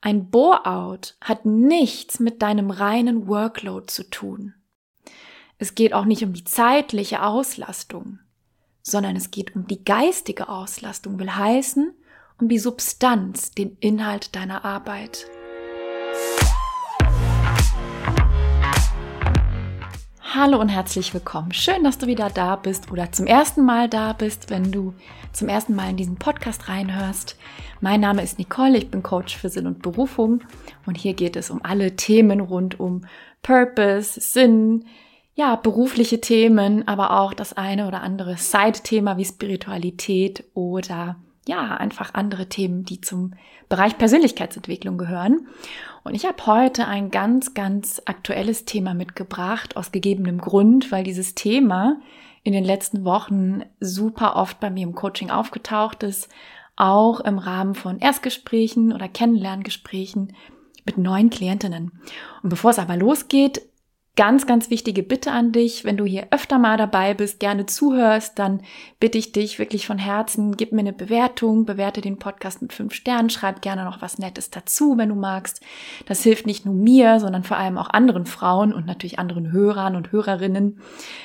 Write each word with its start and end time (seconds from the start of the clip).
Ein 0.00 0.30
Bore-out 0.30 1.16
hat 1.20 1.44
nichts 1.44 2.20
mit 2.20 2.40
deinem 2.42 2.70
reinen 2.70 3.26
Workload 3.26 3.86
zu 3.86 4.08
tun. 4.08 4.54
Es 5.58 5.74
geht 5.74 5.92
auch 5.92 6.04
nicht 6.04 6.22
um 6.22 6.32
die 6.32 6.44
zeitliche 6.44 7.24
Auslastung, 7.24 8.20
sondern 8.82 9.16
es 9.16 9.32
geht 9.32 9.56
um 9.56 9.66
die 9.66 9.84
geistige 9.84 10.48
Auslastung, 10.48 11.18
will 11.18 11.30
heißen, 11.30 11.92
um 12.40 12.48
die 12.48 12.60
Substanz, 12.60 13.50
den 13.50 13.76
Inhalt 13.80 14.36
deiner 14.36 14.64
Arbeit. 14.64 15.26
Hallo 20.34 20.60
und 20.60 20.68
herzlich 20.68 21.14
willkommen. 21.14 21.54
Schön, 21.54 21.84
dass 21.84 21.96
du 21.96 22.06
wieder 22.06 22.28
da 22.28 22.56
bist 22.56 22.92
oder 22.92 23.10
zum 23.10 23.26
ersten 23.26 23.64
Mal 23.64 23.88
da 23.88 24.12
bist, 24.12 24.50
wenn 24.50 24.70
du 24.70 24.92
zum 25.32 25.48
ersten 25.48 25.74
Mal 25.74 25.88
in 25.88 25.96
diesen 25.96 26.16
Podcast 26.16 26.68
reinhörst. 26.68 27.38
Mein 27.80 28.00
Name 28.00 28.22
ist 28.22 28.38
Nicole, 28.38 28.76
ich 28.76 28.90
bin 28.90 29.02
Coach 29.02 29.38
für 29.38 29.48
Sinn 29.48 29.66
und 29.66 29.80
Berufung 29.80 30.42
und 30.84 30.98
hier 30.98 31.14
geht 31.14 31.34
es 31.34 31.48
um 31.48 31.64
alle 31.64 31.96
Themen 31.96 32.40
rund 32.40 32.78
um 32.78 33.06
Purpose, 33.40 34.20
Sinn, 34.20 34.84
ja, 35.34 35.56
berufliche 35.56 36.20
Themen, 36.20 36.86
aber 36.86 37.18
auch 37.18 37.32
das 37.32 37.54
eine 37.54 37.88
oder 37.88 38.02
andere 38.02 38.36
Side-Thema 38.36 39.16
wie 39.16 39.24
Spiritualität 39.24 40.44
oder 40.52 41.16
ja, 41.48 41.76
einfach 41.76 42.14
andere 42.14 42.48
Themen, 42.48 42.84
die 42.84 43.00
zum 43.00 43.32
Bereich 43.68 43.98
Persönlichkeitsentwicklung 43.98 44.98
gehören. 44.98 45.48
Und 46.04 46.14
ich 46.14 46.26
habe 46.26 46.46
heute 46.46 46.86
ein 46.86 47.10
ganz, 47.10 47.54
ganz 47.54 48.00
aktuelles 48.04 48.66
Thema 48.66 48.94
mitgebracht, 48.94 49.76
aus 49.76 49.90
gegebenem 49.90 50.38
Grund, 50.38 50.92
weil 50.92 51.04
dieses 51.04 51.34
Thema 51.34 51.96
in 52.44 52.52
den 52.52 52.64
letzten 52.64 53.04
Wochen 53.04 53.62
super 53.80 54.36
oft 54.36 54.60
bei 54.60 54.70
mir 54.70 54.84
im 54.84 54.94
Coaching 54.94 55.30
aufgetaucht 55.30 56.02
ist, 56.02 56.28
auch 56.76 57.20
im 57.20 57.38
Rahmen 57.38 57.74
von 57.74 57.98
Erstgesprächen 57.98 58.92
oder 58.92 59.08
Kennenlerngesprächen 59.08 60.34
mit 60.84 60.98
neuen 60.98 61.30
Klientinnen. 61.30 61.92
Und 62.42 62.50
bevor 62.50 62.70
es 62.70 62.78
aber 62.78 62.96
losgeht, 62.96 63.62
ganz, 64.18 64.48
ganz 64.48 64.68
wichtige 64.68 65.04
Bitte 65.04 65.30
an 65.30 65.52
dich, 65.52 65.84
wenn 65.84 65.96
du 65.96 66.04
hier 66.04 66.26
öfter 66.32 66.58
mal 66.58 66.76
dabei 66.76 67.14
bist, 67.14 67.38
gerne 67.38 67.66
zuhörst, 67.66 68.36
dann 68.36 68.62
bitte 68.98 69.16
ich 69.16 69.30
dich 69.30 69.60
wirklich 69.60 69.86
von 69.86 69.96
Herzen, 69.96 70.56
gib 70.56 70.72
mir 70.72 70.80
eine 70.80 70.92
Bewertung, 70.92 71.66
bewerte 71.66 72.00
den 72.00 72.18
Podcast 72.18 72.60
mit 72.60 72.72
fünf 72.72 72.94
Sternen, 72.94 73.30
schreib 73.30 73.62
gerne 73.62 73.84
noch 73.84 74.02
was 74.02 74.18
Nettes 74.18 74.50
dazu, 74.50 74.98
wenn 74.98 75.10
du 75.10 75.14
magst. 75.14 75.62
Das 76.06 76.24
hilft 76.24 76.46
nicht 76.46 76.66
nur 76.66 76.74
mir, 76.74 77.20
sondern 77.20 77.44
vor 77.44 77.58
allem 77.58 77.78
auch 77.78 77.90
anderen 77.90 78.26
Frauen 78.26 78.72
und 78.74 78.86
natürlich 78.86 79.20
anderen 79.20 79.52
Hörern 79.52 79.94
und 79.94 80.10
Hörerinnen. 80.10 80.80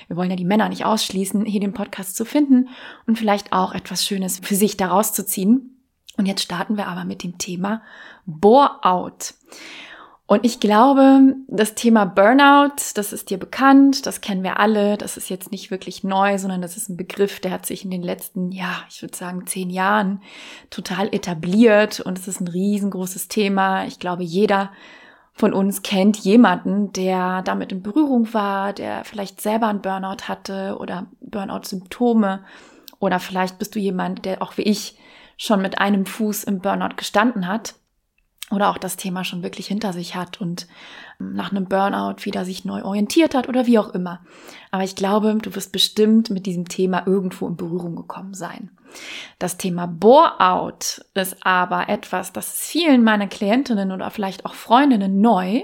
Wir 0.06 0.16
wollen 0.16 0.30
ja 0.30 0.36
die 0.36 0.46
Männer 0.46 0.70
nicht 0.70 0.86
ausschließen, 0.86 1.46
hier 1.46 1.62
den 1.62 1.74
Podcast 1.74 2.16
zu 2.16 2.26
finden 2.26 2.70
und 3.08 3.18
vielleicht 3.18 3.54
auch 3.54 3.74
etwas 3.74 4.06
Schönes 4.06 4.38
für 4.38 4.56
sich 4.56 4.78
daraus 4.78 5.14
zu 5.14 5.26
ziehen. 5.26 5.84
Und 6.16 6.28
jetzt 6.28 6.44
starten 6.44 6.78
wir 6.78 6.88
aber 6.88 7.06
mit 7.06 7.24
dem 7.24 7.40
Thema 7.40 7.82
Bore-out. 8.28 9.34
Und 10.26 10.46
ich 10.46 10.62
glaube, 10.62 11.36
das 11.48 11.76
Thema 11.76 12.06
Burnout, 12.06 12.76
das 12.96 13.12
ist 13.12 13.30
dir 13.30 13.38
bekannt, 13.38 14.06
das 14.06 14.22
kennen 14.22 14.42
wir 14.42 14.58
alle, 14.58 14.98
das 14.98 15.18
ist 15.18 15.30
jetzt 15.30 15.52
nicht 15.52 15.70
wirklich 15.70 16.06
neu, 16.06 16.38
sondern 16.38 16.62
das 16.62 16.78
ist 16.78 16.90
ein 16.90 16.96
Begriff, 16.96 17.42
der 17.42 17.52
hat 17.52 17.66
sich 17.66 17.84
in 17.84 17.92
den 17.92 18.02
letzten, 18.02 18.52
ja, 18.52 18.84
ich 18.90 19.02
würde 19.02 19.18
sagen, 19.18 19.46
zehn 19.48 19.70
Jahren 19.70 20.22
total 20.70 21.14
etabliert. 21.14 22.00
Und 22.00 22.18
es 22.18 22.30
ist 22.30 22.40
ein 22.40 22.48
riesengroßes 22.48 23.28
Thema. 23.28 23.86
Ich 23.86 24.00
glaube, 24.00 24.24
jeder 24.24 24.72
von 25.34 25.52
uns 25.52 25.82
kennt 25.82 26.18
jemanden, 26.20 26.94
der 26.94 27.42
damit 27.42 27.74
in 27.74 27.84
Berührung 27.84 28.34
war, 28.34 28.72
der 28.72 29.04
vielleicht 29.04 29.42
selber 29.42 29.68
einen 29.68 29.82
Burnout 29.82 30.30
hatte 30.30 30.78
oder 30.80 31.08
Burnout-Symptome. 31.20 32.46
Oder 33.00 33.20
vielleicht 33.20 33.60
bist 33.60 33.76
du 33.76 33.80
jemand, 33.80 34.24
der 34.24 34.42
auch 34.42 34.56
wie 34.56 34.62
ich 34.62 34.98
schon 35.36 35.62
mit 35.62 35.80
einem 35.80 36.06
Fuß 36.06 36.46
im 36.46 36.60
Burnout 36.60 36.96
gestanden 36.96 37.46
hat 37.48 37.76
oder 38.52 38.70
auch 38.70 38.78
das 38.78 38.98
Thema 38.98 39.24
schon 39.24 39.44
wirklich 39.44 39.68
hinter 39.68 39.94
sich 39.94 40.16
hat 40.16 40.42
und 40.42 40.68
ähm, 41.20 41.34
nach 41.34 41.52
einem 41.52 41.66
Burnout 41.66 42.26
wieder 42.26 42.46
sich 42.46 42.66
neu 42.66 42.84
orientiert 42.84 43.36
hat 43.36 43.48
oder 43.50 43.66
wie 43.66 43.80
auch 43.80 43.90
immer. 43.90 44.22
Aber 44.72 44.84
ich 44.84 44.96
glaube, 44.96 45.36
du 45.42 45.56
wirst 45.56 45.72
bestimmt 45.72 46.30
mit 46.30 46.46
diesem 46.46 46.68
Thema 46.68 47.04
irgendwo 47.06 47.48
in 47.48 47.56
Berührung 47.56 47.96
gekommen 47.96 48.34
sein. 48.34 48.72
Das 49.40 49.58
Thema 49.58 49.88
Bore-out 49.88 51.06
ist 51.16 51.38
aber 51.46 51.90
etwas, 51.90 52.32
das 52.32 52.54
ist 52.54 52.64
vielen 52.64 53.04
meiner 53.04 53.28
Klientinnen 53.28 53.92
oder 53.92 54.12
vielleicht 54.12 54.46
auch 54.46 54.54
Freundinnen 54.54 55.20
neu. 55.20 55.64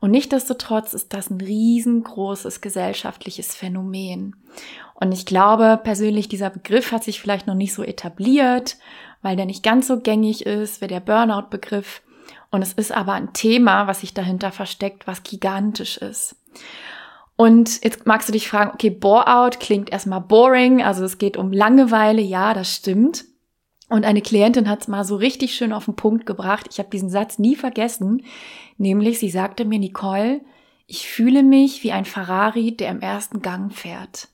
Und 0.00 0.12
nichtdestotrotz 0.12 0.94
ist 0.94 1.12
das 1.12 1.28
ein 1.28 1.40
riesengroßes 1.40 2.62
gesellschaftliches 2.62 3.54
Phänomen. 3.54 4.34
Und 4.94 5.12
ich 5.12 5.26
glaube 5.26 5.78
persönlich, 5.82 6.28
dieser 6.28 6.50
Begriff 6.50 6.92
hat 6.92 7.04
sich 7.04 7.20
vielleicht 7.20 7.46
noch 7.46 7.54
nicht 7.54 7.74
so 7.74 7.82
etabliert, 7.82 8.76
weil 9.22 9.36
der 9.36 9.46
nicht 9.46 9.62
ganz 9.62 9.86
so 9.86 10.00
gängig 10.00 10.46
ist 10.46 10.80
wie 10.80 10.86
der 10.86 11.00
Burnout-Begriff. 11.00 12.02
Und 12.50 12.62
es 12.62 12.72
ist 12.72 12.92
aber 12.92 13.12
ein 13.12 13.32
Thema, 13.32 13.86
was 13.86 14.00
sich 14.00 14.14
dahinter 14.14 14.50
versteckt, 14.52 15.06
was 15.06 15.22
gigantisch 15.22 15.98
ist. 15.98 16.36
Und 17.36 17.82
jetzt 17.82 18.06
magst 18.06 18.28
du 18.28 18.32
dich 18.32 18.48
fragen, 18.48 18.72
okay, 18.74 18.90
Bore-out 18.90 19.60
klingt 19.60 19.90
erstmal 19.90 20.20
boring, 20.20 20.82
also 20.82 21.04
es 21.04 21.16
geht 21.16 21.36
um 21.38 21.52
Langeweile, 21.52 22.20
ja, 22.20 22.52
das 22.52 22.74
stimmt. 22.74 23.24
Und 23.88 24.04
eine 24.04 24.20
Klientin 24.20 24.68
hat 24.68 24.82
es 24.82 24.88
mal 24.88 25.04
so 25.04 25.16
richtig 25.16 25.54
schön 25.54 25.72
auf 25.72 25.86
den 25.86 25.96
Punkt 25.96 26.26
gebracht. 26.26 26.66
Ich 26.70 26.78
habe 26.78 26.90
diesen 26.90 27.08
Satz 27.08 27.38
nie 27.38 27.56
vergessen, 27.56 28.24
nämlich 28.76 29.18
sie 29.18 29.30
sagte 29.30 29.64
mir, 29.64 29.78
Nicole, 29.78 30.42
ich 30.86 31.08
fühle 31.08 31.42
mich 31.42 31.82
wie 31.82 31.92
ein 31.92 32.04
Ferrari, 32.04 32.76
der 32.76 32.90
im 32.90 33.00
ersten 33.00 33.42
Gang 33.42 33.72
fährt. 33.72 34.28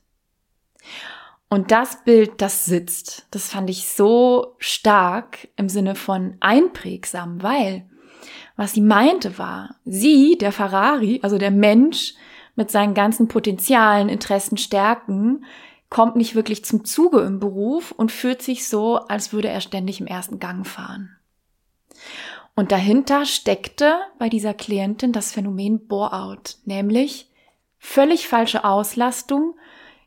Und 1.49 1.71
das 1.71 2.03
Bild, 2.03 2.41
das 2.41 2.65
sitzt, 2.65 3.25
das 3.31 3.49
fand 3.49 3.69
ich 3.69 3.87
so 3.87 4.55
stark 4.57 5.47
im 5.55 5.69
Sinne 5.69 5.95
von 5.95 6.35
einprägsam, 6.41 7.41
weil 7.41 7.85
was 8.57 8.73
sie 8.73 8.81
meinte 8.81 9.37
war, 9.37 9.75
sie, 9.85 10.37
der 10.37 10.51
Ferrari, 10.51 11.19
also 11.21 11.37
der 11.37 11.51
Mensch 11.51 12.15
mit 12.55 12.71
seinen 12.71 12.95
ganzen 12.95 13.27
Potenzialen, 13.27 14.09
Interessen, 14.09 14.57
Stärken, 14.57 15.45
kommt 15.89 16.15
nicht 16.15 16.35
wirklich 16.35 16.65
zum 16.65 16.83
Zuge 16.83 17.21
im 17.21 17.39
Beruf 17.39 17.91
und 17.91 18.11
fühlt 18.11 18.41
sich 18.41 18.67
so, 18.67 18.97
als 18.97 19.31
würde 19.31 19.47
er 19.47 19.61
ständig 19.61 20.01
im 20.01 20.07
ersten 20.07 20.39
Gang 20.39 20.65
fahren. 20.65 21.15
Und 22.55 22.71
dahinter 22.71 23.25
steckte 23.25 23.93
bei 24.17 24.27
dieser 24.27 24.55
Klientin 24.55 25.13
das 25.13 25.31
Phänomen 25.31 25.87
Bore-out, 25.87 26.57
nämlich 26.65 27.29
völlig 27.77 28.27
falsche 28.27 28.65
Auslastung, 28.65 29.55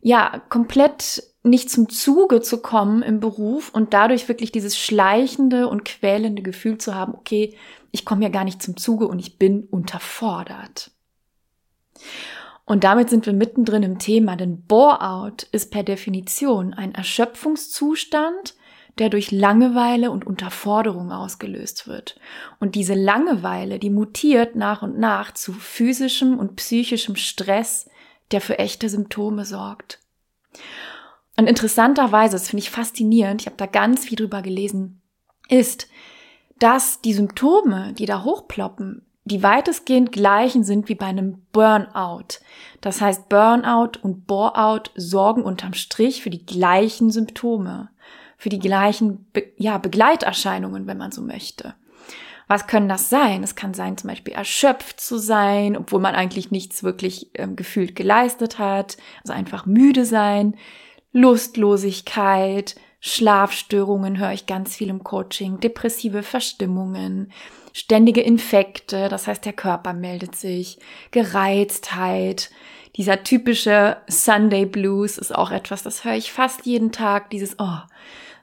ja, 0.00 0.40
komplett 0.48 1.22
nicht 1.42 1.70
zum 1.70 1.88
Zuge 1.88 2.40
zu 2.40 2.60
kommen 2.60 3.02
im 3.02 3.20
Beruf 3.20 3.70
und 3.70 3.94
dadurch 3.94 4.28
wirklich 4.28 4.52
dieses 4.52 4.78
schleichende 4.78 5.68
und 5.68 5.84
quälende 5.84 6.42
Gefühl 6.42 6.78
zu 6.78 6.94
haben, 6.94 7.14
okay, 7.14 7.56
ich 7.92 8.04
komme 8.04 8.22
ja 8.22 8.28
gar 8.28 8.44
nicht 8.44 8.62
zum 8.62 8.76
Zuge 8.76 9.08
und 9.08 9.18
ich 9.18 9.38
bin 9.38 9.64
unterfordert. 9.70 10.90
Und 12.64 12.84
damit 12.84 13.10
sind 13.10 13.26
wir 13.26 13.32
mittendrin 13.32 13.82
im 13.82 13.98
Thema, 13.98 14.36
denn 14.36 14.62
Bore-out 14.62 15.42
ist 15.50 15.72
per 15.72 15.82
Definition 15.82 16.72
ein 16.72 16.94
Erschöpfungszustand, 16.94 18.54
der 18.98 19.08
durch 19.08 19.32
Langeweile 19.32 20.10
und 20.10 20.26
Unterforderung 20.26 21.10
ausgelöst 21.10 21.88
wird. 21.88 22.20
Und 22.60 22.74
diese 22.74 22.94
Langeweile, 22.94 23.78
die 23.78 23.90
mutiert 23.90 24.54
nach 24.54 24.82
und 24.82 24.98
nach 24.98 25.32
zu 25.32 25.52
physischem 25.52 26.38
und 26.38 26.56
psychischem 26.56 27.16
Stress, 27.16 27.89
der 28.32 28.40
für 28.40 28.58
echte 28.58 28.88
Symptome 28.88 29.44
sorgt. 29.44 29.98
Und 31.36 31.46
interessanterweise, 31.46 32.36
das 32.36 32.48
finde 32.48 32.62
ich 32.62 32.70
faszinierend, 32.70 33.42
ich 33.42 33.46
habe 33.46 33.56
da 33.56 33.66
ganz 33.66 34.04
viel 34.04 34.16
drüber 34.16 34.42
gelesen, 34.42 35.00
ist, 35.48 35.88
dass 36.58 37.00
die 37.00 37.14
Symptome, 37.14 37.94
die 37.94 38.06
da 38.06 38.24
hochploppen, 38.24 39.06
die 39.24 39.42
weitestgehend 39.42 40.12
gleichen 40.12 40.64
sind 40.64 40.88
wie 40.88 40.94
bei 40.94 41.06
einem 41.06 41.46
Burnout. 41.52 42.40
Das 42.80 43.00
heißt, 43.00 43.28
Burnout 43.28 43.92
und 44.02 44.26
Boreout 44.26 44.90
sorgen 44.94 45.42
unterm 45.42 45.74
Strich 45.74 46.22
für 46.22 46.30
die 46.30 46.44
gleichen 46.44 47.10
Symptome, 47.10 47.90
für 48.36 48.48
die 48.48 48.58
gleichen 48.58 49.26
Be 49.32 49.52
ja, 49.56 49.78
Begleiterscheinungen, 49.78 50.86
wenn 50.86 50.98
man 50.98 51.12
so 51.12 51.22
möchte. 51.22 51.74
Was 52.50 52.66
können 52.66 52.88
das 52.88 53.08
sein? 53.08 53.44
Es 53.44 53.54
kann 53.54 53.74
sein, 53.74 53.96
zum 53.96 54.10
Beispiel 54.10 54.34
erschöpft 54.34 55.00
zu 55.00 55.18
sein, 55.18 55.76
obwohl 55.76 56.00
man 56.00 56.16
eigentlich 56.16 56.50
nichts 56.50 56.82
wirklich 56.82 57.30
ähm, 57.34 57.54
gefühlt 57.54 57.94
geleistet 57.94 58.58
hat. 58.58 58.96
Also 59.22 59.34
einfach 59.34 59.66
müde 59.66 60.04
sein, 60.04 60.56
Lustlosigkeit, 61.12 62.74
Schlafstörungen 62.98 64.18
höre 64.18 64.32
ich 64.32 64.46
ganz 64.46 64.74
viel 64.74 64.88
im 64.88 65.04
Coaching, 65.04 65.60
depressive 65.60 66.24
Verstimmungen, 66.24 67.30
ständige 67.72 68.20
Infekte, 68.20 69.08
das 69.08 69.28
heißt 69.28 69.44
der 69.44 69.52
Körper 69.52 69.92
meldet 69.92 70.34
sich, 70.34 70.80
Gereiztheit, 71.12 72.50
dieser 72.96 73.22
typische 73.22 73.98
Sunday 74.08 74.66
Blues 74.66 75.18
ist 75.18 75.32
auch 75.32 75.52
etwas, 75.52 75.84
das 75.84 76.04
höre 76.04 76.16
ich 76.16 76.32
fast 76.32 76.66
jeden 76.66 76.90
Tag, 76.90 77.30
dieses, 77.30 77.60
oh, 77.60 77.78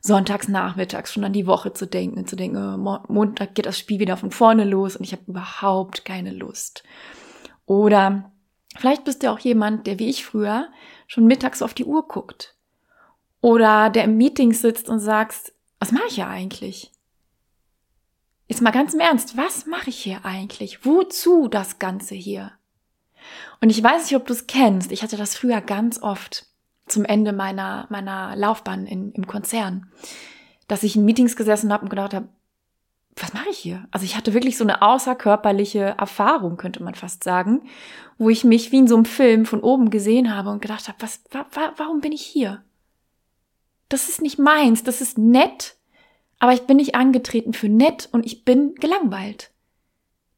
sonntags 0.02 0.48
nachmittags 0.48 1.14
schon 1.14 1.24
an 1.24 1.34
die 1.34 1.48
Woche 1.48 1.74
zu 1.74 1.88
denken, 1.88 2.28
zu 2.28 2.36
denken, 2.36 2.58
oh, 2.58 3.00
Montag 3.08 3.56
geht 3.56 3.66
das 3.66 3.80
Spiel 3.80 4.00
wieder 4.00 4.18
von 4.18 4.32
vorne 4.32 4.64
los 4.64 4.96
und 4.96 5.04
ich 5.04 5.12
habe 5.12 5.24
überhaupt 5.28 6.06
keine 6.06 6.32
Lust. 6.32 6.84
Oder 7.66 8.32
vielleicht 8.78 9.04
bist 9.04 9.24
du 9.24 9.32
auch 9.32 9.40
jemand, 9.40 9.88
der 9.88 10.00
wie 10.00 10.10
ich 10.10 10.26
früher 10.26 10.70
schon 11.08 11.26
mittags 11.26 11.62
auf 11.62 11.74
die 11.74 11.86
Uhr 11.86 12.08
guckt 12.08 12.56
oder 13.42 13.90
der 13.90 14.06
im 14.06 14.18
Meeting 14.18 14.54
sitzt 14.54 14.90
und 14.90 15.00
sagst, 15.00 15.54
was 15.80 15.92
mache 15.92 16.08
ich 16.08 16.18
ja 16.18 16.28
eigentlich? 16.28 16.92
Jetzt 18.48 18.62
mal 18.62 18.72
ganz 18.72 18.94
im 18.94 19.00
Ernst, 19.02 19.36
was 19.36 19.66
mache 19.66 19.90
ich 19.90 19.98
hier 19.98 20.24
eigentlich? 20.24 20.86
Wozu 20.86 21.48
das 21.48 21.80
Ganze 21.80 22.16
hier? 22.16 22.54
Und 23.60 23.70
ich 23.70 23.84
weiß 23.84 24.04
nicht, 24.04 24.16
ob 24.16 24.26
du 24.26 24.34
es 24.34 24.48
kennst. 24.48 24.92
Ich 24.92 25.04
hatte 25.04 25.18
das 25.18 25.36
früher 25.36 25.60
ganz 25.62 26.02
oft 26.02 26.46
zum 26.88 27.06
Ende 27.06 27.34
meiner, 27.34 27.86
meiner 27.90 28.36
Laufbahn 28.36 28.86
in, 28.86 29.12
im 29.12 29.28
Konzern, 29.28 29.88
dass 30.68 30.84
ich 30.84 30.96
in 30.96 31.06
Meetings 31.06 31.36
gesessen 31.36 31.72
habe 31.72 31.84
und 31.84 31.90
gedacht 31.90 32.14
habe, 32.14 32.30
was 33.16 33.34
mache 33.34 33.50
ich 33.50 33.58
hier? 33.58 33.88
Also 33.92 34.06
ich 34.06 34.16
hatte 34.16 34.34
wirklich 34.34 34.58
so 34.58 34.64
eine 34.64 34.82
außerkörperliche 34.82 35.96
Erfahrung, 35.98 36.58
könnte 36.58 36.84
man 36.84 36.96
fast 36.96 37.24
sagen, 37.24 37.64
wo 38.18 38.30
ich 38.30 38.44
mich 38.44 38.72
wie 38.72 38.78
in 38.78 38.88
so 38.88 38.96
einem 38.96 39.06
Film 39.06 39.46
von 39.46 39.62
oben 39.62 39.90
gesehen 39.90 40.36
habe 40.36 40.50
und 40.50 40.62
gedacht 40.62 40.88
habe, 40.88 40.98
was, 41.00 41.24
wa, 41.32 41.46
wa, 41.52 41.74
warum 41.78 42.02
bin 42.02 42.12
ich 42.12 42.22
hier? 42.22 42.64
Das 43.90 44.10
ist 44.10 44.22
nicht 44.22 44.38
meins, 44.38 44.84
das 44.84 45.02
ist 45.02 45.18
nett, 45.18 45.78
aber 46.40 46.54
ich 46.54 46.62
bin 46.62 46.78
nicht 46.78 46.96
angetreten 46.96 47.54
für 47.54 47.70
nett 47.70 48.10
und 48.12 48.26
ich 48.26 48.46
bin 48.46 48.76
gelangweilt. 48.76 49.52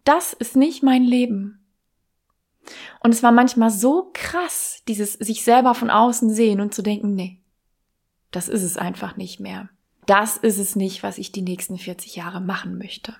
Das 0.06 0.34
ist 0.34 0.56
nicht 0.56 0.84
mein 0.84 1.04
Leben. 1.04 1.58
Und 3.01 3.13
es 3.13 3.24
war 3.24 3.31
manchmal 3.31 3.71
so 3.71 4.12
krass, 4.13 4.81
dieses 4.88 5.13
sich 5.13 5.44
selber 5.44 5.75
von 5.75 5.89
außen 5.89 6.30
sehen 6.30 6.62
und 6.62 6.74
zu 6.74 6.81
denken, 6.81 7.16
nee, 7.16 7.42
das 8.31 8.48
ist 8.48 8.63
es 8.63 8.77
einfach 8.77 9.18
nicht 9.18 9.39
mehr. 9.39 9.69
Das 10.06 10.38
ist 10.38 10.57
es 10.57 10.75
nicht, 10.75 11.04
was 11.04 11.18
ich 11.18 11.31
die 11.31 11.42
nächsten 11.42 11.77
40 11.77 12.16
Jahre 12.16 12.42
machen 12.42 12.77
möchte. 12.77 13.16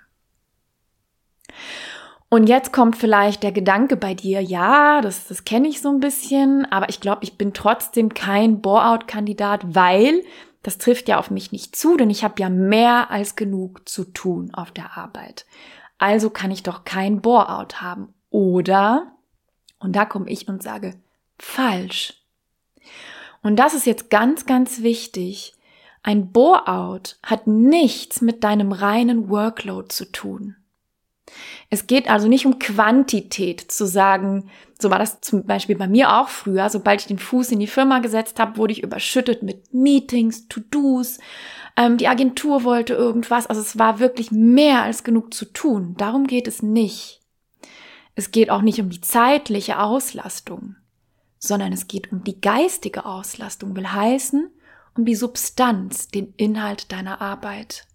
Und 2.30 2.48
jetzt 2.48 2.72
kommt 2.72 2.96
vielleicht 2.96 3.42
der 3.42 3.52
Gedanke 3.52 3.98
bei 3.98 4.14
dir, 4.14 4.42
ja, 4.42 5.02
das, 5.02 5.28
das 5.28 5.46
kenne 5.46 5.68
ich 5.68 5.82
so 5.82 5.90
ein 5.90 6.00
bisschen, 6.00 6.66
aber 6.72 6.90
ich 6.90 7.00
glaube, 7.00 7.24
ich 7.24 7.40
bin 7.40 7.54
trotzdem 7.54 8.14
kein 8.14 8.62
Bore-out-Kandidat, 8.62 9.76
weil 9.76 10.24
das 10.62 10.78
trifft 10.78 11.08
ja 11.08 11.18
auf 11.18 11.32
mich 11.32 11.52
nicht 11.52 11.76
zu, 11.76 11.98
denn 11.98 12.12
ich 12.12 12.24
habe 12.24 12.36
ja 12.40 12.50
mehr 12.50 13.10
als 13.10 13.36
genug 13.36 13.88
zu 13.90 14.04
tun 14.04 14.52
auf 14.54 14.72
der 14.72 14.96
Arbeit. 14.98 15.46
Also 15.98 16.30
kann 16.30 16.52
ich 16.52 16.62
doch 16.62 16.84
kein 16.84 17.22
Bore-out 17.22 17.82
haben. 17.82 18.14
Oder, 18.30 19.12
und 19.80 19.96
da 19.96 20.06
komme 20.06 20.30
ich 20.30 20.48
und 20.48 20.62
sage, 20.62 20.96
falsch. 21.38 22.14
Und 23.42 23.58
das 23.58 23.74
ist 23.74 23.86
jetzt 23.86 24.10
ganz, 24.10 24.46
ganz 24.46 24.82
wichtig. 24.82 25.54
Ein 26.04 26.32
Bore-out 26.32 27.18
hat 27.24 27.48
nichts 27.48 28.22
mit 28.22 28.44
deinem 28.44 28.72
reinen 28.72 29.30
Workload 29.30 29.90
zu 29.90 30.12
tun. 30.12 30.56
Es 31.70 31.88
geht 31.88 32.10
also 32.10 32.28
nicht 32.28 32.46
um 32.46 32.58
Quantität 32.58 33.62
zu 33.72 33.86
sagen, 33.86 34.50
so 34.82 34.90
war 34.90 34.98
das 34.98 35.22
zum 35.22 35.46
Beispiel 35.46 35.76
bei 35.76 35.88
mir 35.88 36.18
auch 36.18 36.30
früher, 36.30 36.70
sobald 36.70 37.02
ich 37.02 37.08
den 37.08 37.20
Fuß 37.20 37.52
in 37.52 37.60
die 37.60 37.68
Firma 37.68 38.00
gesetzt 38.00 38.40
habe, 38.40 38.58
wurde 38.58 38.74
ich 38.74 38.82
überschüttet 38.82 39.44
mit 39.44 39.74
Meetings, 39.74 40.48
To-Dos, 40.48 41.20
ähm, 41.78 41.98
die 41.98 42.08
Agentur 42.08 42.64
wollte 42.64 42.94
irgendwas, 42.94 43.46
also 43.48 43.62
es 43.62 43.78
war 43.78 44.00
wirklich 44.00 44.32
mehr 44.32 44.84
als 44.84 45.04
genug 45.04 45.34
zu 45.34 45.46
tun. 45.46 45.96
Darum 45.98 46.28
geht 46.28 46.48
es 46.48 46.64
nicht. 46.64 47.19
Es 48.16 48.32
geht 48.32 48.50
auch 48.50 48.62
nicht 48.62 48.80
um 48.80 48.90
die 48.90 49.02
zeitliche 49.02 49.80
Auslastung, 49.80 50.76
sondern 51.38 51.72
es 51.72 51.88
geht 51.88 52.12
um 52.12 52.24
die 52.24 52.40
geistige 52.40 53.06
Auslastung, 53.06 53.76
will 53.76 53.88
heißen, 53.88 54.52
um 54.96 55.06
die 55.06 55.16
Substanz, 55.16 56.10
den 56.10 56.34
Inhalt 56.36 56.92
deiner 56.92 57.22
Arbeit. 57.22 57.88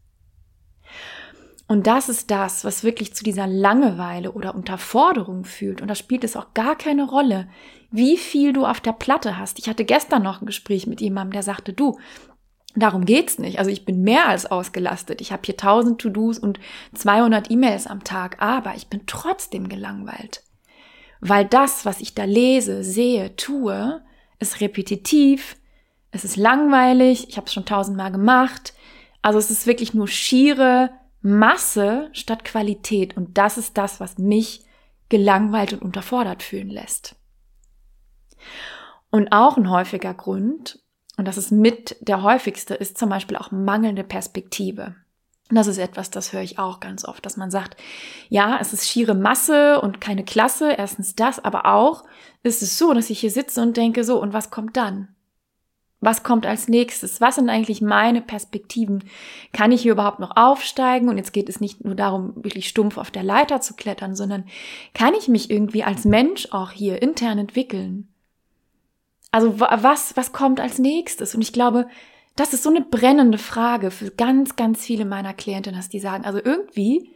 Und 1.66 1.86
das 1.86 2.08
ist 2.08 2.30
das, 2.30 2.64
was 2.64 2.84
wirklich 2.84 3.14
zu 3.14 3.24
dieser 3.24 3.46
Langeweile 3.46 4.32
oder 4.32 4.54
Unterforderung 4.54 5.44
fühlt. 5.44 5.80
Und 5.80 5.88
da 5.88 5.94
spielt 5.94 6.24
es 6.24 6.36
auch 6.36 6.52
gar 6.52 6.76
keine 6.76 7.04
Rolle, 7.04 7.48
wie 7.90 8.18
viel 8.18 8.52
du 8.52 8.66
auf 8.66 8.80
der 8.80 8.92
Platte 8.92 9.38
hast. 9.38 9.58
Ich 9.58 9.68
hatte 9.68 9.84
gestern 9.84 10.22
noch 10.22 10.42
ein 10.42 10.46
Gespräch 10.46 10.86
mit 10.86 11.00
jemandem, 11.00 11.32
der 11.32 11.42
sagte, 11.42 11.72
du, 11.72 11.98
darum 12.74 13.04
geht's 13.04 13.38
nicht. 13.38 13.58
Also 13.58 13.70
ich 13.70 13.84
bin 13.84 14.02
mehr 14.02 14.28
als 14.28 14.46
ausgelastet. 14.46 15.20
Ich 15.20 15.32
habe 15.32 15.42
hier 15.44 15.54
1000 15.54 16.00
To-Dos 16.00 16.38
und 16.38 16.58
200 16.94 17.50
E-Mails 17.50 17.86
am 17.86 18.04
Tag, 18.04 18.40
aber 18.40 18.74
ich 18.76 18.88
bin 18.88 19.02
trotzdem 19.06 19.68
gelangweilt. 19.68 20.42
Weil 21.20 21.44
das, 21.44 21.84
was 21.86 22.00
ich 22.00 22.14
da 22.14 22.24
lese, 22.24 22.84
sehe, 22.84 23.36
tue, 23.36 24.02
ist 24.40 24.60
repetitiv, 24.60 25.56
es 26.10 26.24
ist 26.24 26.36
langweilig, 26.36 27.28
ich 27.28 27.36
habe 27.36 27.46
es 27.46 27.52
schon 27.52 27.64
tausendmal 27.64 28.12
gemacht. 28.12 28.74
Also 29.20 29.38
es 29.38 29.50
ist 29.50 29.66
wirklich 29.66 29.94
nur 29.94 30.06
schiere 30.06 30.90
Masse 31.22 32.08
statt 32.12 32.44
Qualität. 32.44 33.16
Und 33.16 33.36
das 33.36 33.58
ist 33.58 33.76
das, 33.76 33.98
was 33.98 34.18
mich 34.18 34.64
gelangweilt 35.08 35.72
und 35.72 35.82
unterfordert 35.82 36.42
fühlen 36.42 36.70
lässt. 36.70 37.16
Und 39.10 39.32
auch 39.32 39.56
ein 39.56 39.70
häufiger 39.70 40.14
Grund, 40.14 40.83
und 41.16 41.28
das 41.28 41.36
ist 41.36 41.52
mit 41.52 41.96
der 42.00 42.22
häufigste, 42.22 42.74
ist 42.74 42.98
zum 42.98 43.08
Beispiel 43.08 43.36
auch 43.36 43.50
mangelnde 43.50 44.04
Perspektive. 44.04 44.96
Und 45.50 45.56
das 45.56 45.66
ist 45.66 45.78
etwas, 45.78 46.10
das 46.10 46.32
höre 46.32 46.40
ich 46.40 46.58
auch 46.58 46.80
ganz 46.80 47.04
oft, 47.04 47.24
dass 47.24 47.36
man 47.36 47.50
sagt, 47.50 47.76
ja, 48.30 48.58
es 48.60 48.72
ist 48.72 48.88
schiere 48.88 49.14
Masse 49.14 49.80
und 49.80 50.00
keine 50.00 50.24
Klasse, 50.24 50.72
erstens 50.72 51.14
das, 51.14 51.38
aber 51.44 51.66
auch 51.66 52.04
ist 52.42 52.62
es 52.62 52.78
so, 52.78 52.94
dass 52.94 53.10
ich 53.10 53.20
hier 53.20 53.30
sitze 53.30 53.60
und 53.60 53.76
denke, 53.76 54.04
so, 54.04 54.20
und 54.20 54.32
was 54.32 54.50
kommt 54.50 54.76
dann? 54.76 55.08
Was 56.00 56.22
kommt 56.22 56.44
als 56.44 56.68
nächstes? 56.68 57.20
Was 57.22 57.36
sind 57.36 57.48
eigentlich 57.48 57.80
meine 57.80 58.20
Perspektiven? 58.20 59.04
Kann 59.52 59.72
ich 59.72 59.82
hier 59.82 59.92
überhaupt 59.92 60.20
noch 60.20 60.36
aufsteigen? 60.36 61.08
Und 61.08 61.16
jetzt 61.16 61.32
geht 61.32 61.48
es 61.48 61.60
nicht 61.60 61.82
nur 61.82 61.94
darum, 61.94 62.34
wirklich 62.36 62.68
stumpf 62.68 62.98
auf 62.98 63.10
der 63.10 63.22
Leiter 63.22 63.62
zu 63.62 63.72
klettern, 63.74 64.14
sondern 64.14 64.44
kann 64.92 65.14
ich 65.14 65.28
mich 65.28 65.50
irgendwie 65.50 65.82
als 65.82 66.04
Mensch 66.04 66.48
auch 66.50 66.72
hier 66.72 67.00
intern 67.00 67.38
entwickeln? 67.38 68.13
Also 69.34 69.58
was, 69.58 70.16
was 70.16 70.30
kommt 70.30 70.60
als 70.60 70.78
nächstes? 70.78 71.34
Und 71.34 71.42
ich 71.42 71.52
glaube, 71.52 71.88
das 72.36 72.54
ist 72.54 72.62
so 72.62 72.70
eine 72.70 72.82
brennende 72.82 73.36
Frage 73.36 73.90
für 73.90 74.12
ganz, 74.12 74.54
ganz 74.54 74.84
viele 74.84 75.04
meiner 75.04 75.34
Klientinnen, 75.34 75.76
dass 75.76 75.88
die 75.88 75.98
sagen, 75.98 76.24
also 76.24 76.38
irgendwie 76.38 77.10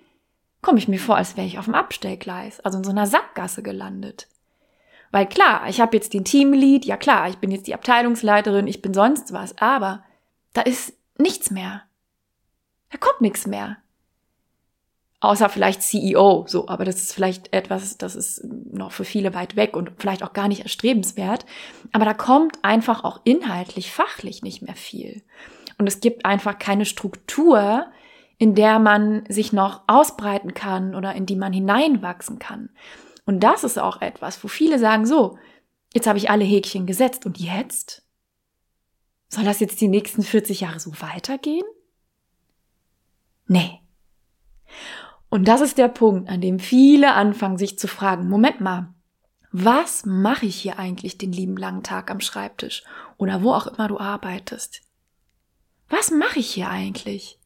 komme 0.60 0.80
ich 0.80 0.88
mir 0.88 0.98
vor, 0.98 1.16
als 1.16 1.36
wäre 1.36 1.46
ich 1.46 1.60
auf 1.60 1.66
dem 1.66 1.76
Abstellgleis, 1.76 2.58
also 2.58 2.78
in 2.78 2.82
so 2.82 2.90
einer 2.90 3.06
Sackgasse 3.06 3.62
gelandet. 3.62 4.26
Weil 5.12 5.28
klar, 5.28 5.68
ich 5.68 5.80
habe 5.80 5.96
jetzt 5.96 6.12
den 6.12 6.24
Teamlead, 6.24 6.84
ja 6.84 6.96
klar, 6.96 7.28
ich 7.28 7.36
bin 7.36 7.52
jetzt 7.52 7.68
die 7.68 7.74
Abteilungsleiterin, 7.74 8.66
ich 8.66 8.82
bin 8.82 8.94
sonst 8.94 9.32
was, 9.32 9.56
aber 9.58 10.02
da 10.54 10.62
ist 10.62 10.94
nichts 11.18 11.52
mehr. 11.52 11.84
Da 12.90 12.98
kommt 12.98 13.20
nichts 13.20 13.46
mehr. 13.46 13.76
Außer 15.20 15.48
vielleicht 15.48 15.82
CEO, 15.82 16.44
so, 16.46 16.68
aber 16.68 16.84
das 16.84 16.96
ist 16.96 17.12
vielleicht 17.12 17.52
etwas, 17.52 17.98
das 17.98 18.14
ist 18.14 18.44
noch 18.44 18.92
für 18.92 19.04
viele 19.04 19.34
weit 19.34 19.56
weg 19.56 19.76
und 19.76 19.90
vielleicht 19.98 20.22
auch 20.22 20.32
gar 20.32 20.46
nicht 20.46 20.62
erstrebenswert. 20.62 21.44
Aber 21.92 22.04
da 22.04 22.14
kommt 22.14 22.58
einfach 22.62 23.02
auch 23.02 23.20
inhaltlich, 23.24 23.90
fachlich 23.90 24.42
nicht 24.42 24.62
mehr 24.62 24.76
viel. 24.76 25.22
Und 25.76 25.88
es 25.88 26.00
gibt 26.00 26.24
einfach 26.24 26.58
keine 26.58 26.84
Struktur, 26.84 27.86
in 28.38 28.54
der 28.54 28.78
man 28.78 29.24
sich 29.28 29.52
noch 29.52 29.82
ausbreiten 29.88 30.54
kann 30.54 30.94
oder 30.94 31.14
in 31.14 31.26
die 31.26 31.36
man 31.36 31.52
hineinwachsen 31.52 32.38
kann. 32.38 32.70
Und 33.26 33.40
das 33.40 33.64
ist 33.64 33.78
auch 33.78 34.00
etwas, 34.00 34.42
wo 34.44 34.48
viele 34.48 34.78
sagen, 34.78 35.04
so, 35.04 35.36
jetzt 35.92 36.06
habe 36.06 36.18
ich 36.18 36.30
alle 36.30 36.44
Häkchen 36.44 36.86
gesetzt 36.86 37.26
und 37.26 37.38
jetzt? 37.38 38.02
Soll 39.28 39.44
das 39.44 39.58
jetzt 39.58 39.80
die 39.80 39.88
nächsten 39.88 40.22
40 40.22 40.60
Jahre 40.60 40.78
so 40.78 40.92
weitergehen? 41.00 41.66
Nee. 43.48 43.80
Und 45.30 45.46
das 45.46 45.60
ist 45.60 45.78
der 45.78 45.88
Punkt, 45.88 46.28
an 46.28 46.40
dem 46.40 46.58
viele 46.58 47.12
anfangen, 47.14 47.58
sich 47.58 47.78
zu 47.78 47.86
fragen, 47.86 48.28
Moment 48.28 48.60
mal, 48.60 48.94
was 49.50 50.04
mache 50.04 50.46
ich 50.46 50.56
hier 50.56 50.78
eigentlich 50.78 51.18
den 51.18 51.32
lieben 51.32 51.56
langen 51.56 51.82
Tag 51.82 52.10
am 52.10 52.20
Schreibtisch 52.20 52.82
oder 53.16 53.42
wo 53.42 53.52
auch 53.52 53.66
immer 53.66 53.88
du 53.88 53.98
arbeitest? 53.98 54.82
Was 55.88 56.10
mache 56.10 56.38
ich 56.38 56.50
hier 56.50 56.68
eigentlich? 56.68 57.38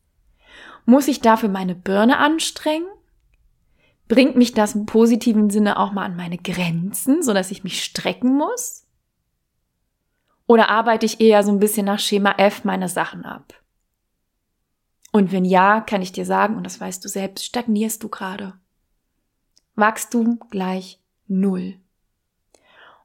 Muss 0.85 1.07
ich 1.07 1.21
dafür 1.21 1.49
meine 1.49 1.77
Birne 1.77 2.19
anstrengen? 2.19 2.89
Bringt 4.09 4.37
mich 4.37 4.53
das 4.53 4.75
im 4.75 4.85
positiven 4.85 5.49
Sinne 5.49 5.79
auch 5.79 5.93
mal 5.93 6.05
an 6.05 6.17
meine 6.17 6.39
Grenzen, 6.39 7.23
so 7.23 7.33
dass 7.33 7.53
ich 7.53 7.63
mich 7.63 7.85
strecken 7.85 8.37
muss? 8.37 8.87
Oder 10.47 10.69
arbeite 10.69 11.07
ich 11.07 11.21
eher 11.21 11.45
so 11.45 11.53
ein 11.53 11.61
bisschen 11.61 11.87
nach 11.87 12.01
Schema 12.01 12.33
F 12.33 12.65
meine 12.65 12.89
Sachen 12.89 13.25
ab? 13.25 13.55
Und 15.13 15.31
wenn 15.31 15.45
ja, 15.45 15.81
kann 15.81 16.03
ich 16.03 16.11
dir 16.13 16.27
sagen, 16.27 16.57
und 16.57 16.65
das 16.65 16.81
weißt 16.81 17.05
du 17.05 17.09
selbst, 17.09 17.45
stagnierst 17.45 18.03
du 18.03 18.09
gerade. 18.09 18.55
Wachstum 19.77 20.41
gleich 20.51 20.99
Null. 21.29 21.77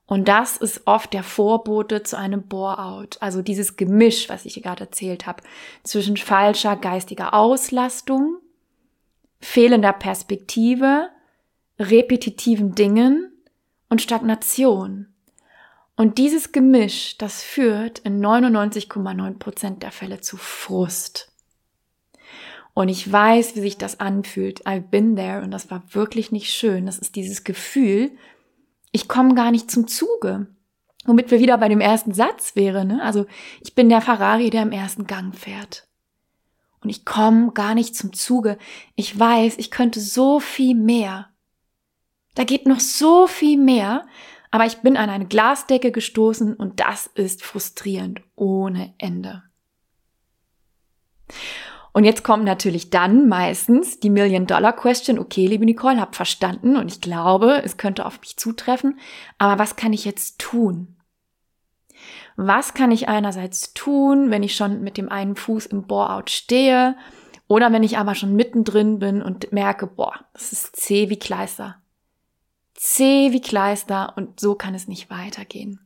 Und 0.05 0.27
das 0.29 0.57
ist 0.57 0.87
oft 0.87 1.13
der 1.13 1.23
Vorbote 1.23 2.01
zu 2.01 2.17
einem 2.17 2.47
Bore-out, 2.47 3.17
also 3.21 3.41
dieses 3.41 3.75
Gemisch, 3.75 4.29
was 4.29 4.45
ich 4.45 4.61
gerade 4.63 4.85
erzählt 4.85 5.27
habe, 5.27 5.43
zwischen 5.83 6.15
falscher 6.17 6.77
geistiger 6.77 7.33
Auslastung 7.33 8.39
fehlender 9.39 9.93
Perspektive, 9.93 11.09
repetitiven 11.79 12.75
Dingen 12.75 13.31
und 13.89 14.01
Stagnation. 14.01 15.07
Und 15.95 16.17
dieses 16.17 16.51
Gemisch, 16.51 17.17
das 17.17 17.41
führt 17.43 17.99
in 17.99 18.23
99,9 18.23 19.39
Prozent 19.39 19.83
der 19.83 19.91
Fälle 19.91 20.21
zu 20.21 20.37
Frust. 20.37 21.26
Und 22.77 22.89
ich 22.89 23.11
weiß, 23.11 23.55
wie 23.55 23.61
sich 23.61 23.79
das 23.79 23.99
anfühlt. 23.99 24.67
I've 24.67 24.89
been 24.91 25.15
there 25.15 25.41
und 25.41 25.49
das 25.49 25.71
war 25.71 25.81
wirklich 25.95 26.31
nicht 26.31 26.53
schön. 26.53 26.85
Das 26.85 26.99
ist 26.99 27.15
dieses 27.15 27.43
Gefühl, 27.43 28.11
ich 28.91 29.07
komme 29.07 29.33
gar 29.33 29.49
nicht 29.49 29.71
zum 29.71 29.87
Zuge. 29.87 30.45
Womit 31.03 31.31
wir 31.31 31.39
wieder 31.39 31.57
bei 31.57 31.69
dem 31.69 31.81
ersten 31.81 32.13
Satz 32.13 32.55
wären. 32.55 32.89
Ne? 32.89 33.01
Also 33.01 33.25
ich 33.61 33.73
bin 33.73 33.89
der 33.89 34.01
Ferrari, 34.01 34.51
der 34.51 34.61
im 34.61 34.71
ersten 34.71 35.07
Gang 35.07 35.35
fährt. 35.35 35.87
und 36.83 36.91
ich 36.91 37.03
komme 37.03 37.51
gar 37.53 37.73
nicht 37.73 37.95
zum 37.95 38.13
Zuge. 38.13 38.59
Ich 38.95 39.17
weiß, 39.17 39.57
ich 39.57 39.71
könnte 39.71 39.99
so 39.99 40.39
viel 40.39 40.75
mehr. 40.75 41.29
Da 42.35 42.43
geht 42.43 42.67
noch 42.67 42.79
so 42.79 43.25
viel 43.25 43.57
mehr, 43.57 44.05
aber 44.51 44.67
ich 44.67 44.77
bin 44.83 44.97
an 44.97 45.09
eine 45.09 45.25
Glasdecke 45.25 45.91
gestoßen 45.91 46.53
und 46.53 46.79
das 46.79 47.07
ist 47.07 47.43
frustrierend 47.43 48.21
ohne 48.35 48.93
Ende. 48.99 49.41
Und 51.97 52.03
jetzt 52.03 52.23
kommt 52.23 52.43
natürlich 52.43 52.91
dann 52.91 53.27
meistens 53.27 53.99
die 53.99 54.11
Million-Dollar-Question. 54.11 55.17
Okay, 55.17 55.47
liebe 55.47 55.65
Nicole, 55.65 55.99
hab 55.99 56.15
verstanden 56.15 56.77
und 56.77 56.91
ich 56.91 57.01
glaube, 57.01 57.63
es 57.65 57.77
könnte 57.77 58.05
auf 58.05 58.19
mich 58.19 58.37
zutreffen. 58.37 58.99
Aber 59.39 59.57
was 59.57 59.77
kann 59.77 59.93
ich 59.93 60.05
jetzt 60.05 60.37
tun? 60.37 60.95
Was 62.35 62.75
kann 62.75 62.91
ich 62.91 63.09
einerseits 63.09 63.73
tun, 63.73 64.29
wenn 64.29 64.43
ich 64.43 64.55
schon 64.55 64.81
mit 64.81 64.97
dem 64.97 65.09
einen 65.09 65.35
Fuß 65.35 65.65
im 65.65 65.87
Bore-out 65.87 66.29
stehe 66.29 66.95
oder 67.47 67.73
wenn 67.73 67.81
ich 67.81 67.97
aber 67.97 68.13
schon 68.13 68.35
mittendrin 68.35 68.99
bin 68.99 69.23
und 69.23 69.51
merke, 69.51 69.87
boah, 69.87 70.13
das 70.33 70.53
ist 70.53 70.75
zäh 70.75 71.09
wie 71.09 71.17
Kleister. 71.17 71.81
Zäh 72.75 73.31
wie 73.31 73.41
Kleister 73.41 74.13
und 74.15 74.39
so 74.39 74.53
kann 74.53 74.75
es 74.75 74.87
nicht 74.87 75.09
weitergehen. 75.09 75.79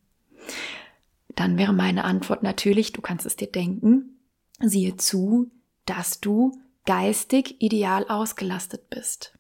Dann 1.36 1.58
wäre 1.58 1.72
meine 1.72 2.04
Antwort 2.04 2.44
natürlich, 2.44 2.92
du 2.92 3.00
kannst 3.00 3.26
es 3.26 3.38
dir 3.38 3.50
denken, 3.50 4.20
siehe 4.60 4.98
zu, 4.98 5.50
dass 5.86 6.20
du 6.20 6.52
geistig 6.86 7.62
ideal 7.62 8.06
ausgelastet 8.08 8.90
bist. 8.90 9.38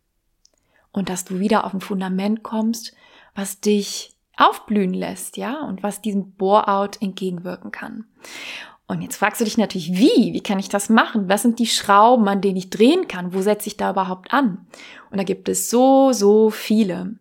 Und 0.91 1.10
dass 1.10 1.25
du 1.25 1.39
wieder 1.39 1.65
auf 1.65 1.74
ein 1.74 1.81
Fundament 1.81 2.43
kommst, 2.43 2.93
was 3.33 3.62
dich 3.62 4.15
aufblühen 4.38 4.93
lässt, 4.93 5.38
ja, 5.38 5.62
und 5.63 5.83
was 5.83 6.01
diesem 6.01 6.33
Bore-out 6.33 7.01
entgegenwirken 7.01 7.71
kann. 7.71 8.05
Und 8.88 9.01
jetzt 9.01 9.15
fragst 9.15 9.39
du 9.39 9.45
dich 9.45 9.57
natürlich, 9.57 9.93
wie? 9.93 10.33
Wie 10.33 10.41
kann 10.41 10.60
ich 10.60 10.67
das 10.67 10.89
machen? 10.89 11.29
Was 11.29 11.43
sind 11.43 11.60
die 11.60 11.67
Schrauben, 11.67 12.27
an 12.27 12.41
denen 12.41 12.57
ich 12.57 12.69
drehen 12.69 13.07
kann? 13.07 13.33
Wo 13.33 13.41
setze 13.41 13.67
ich 13.67 13.77
da 13.77 13.91
überhaupt 13.91 14.33
an? 14.33 14.67
Und 15.10 15.17
da 15.17 15.24
gibt 15.24 15.48
es 15.48 15.69
so, 15.69 16.12
so 16.12 16.50
viele. 16.50 17.15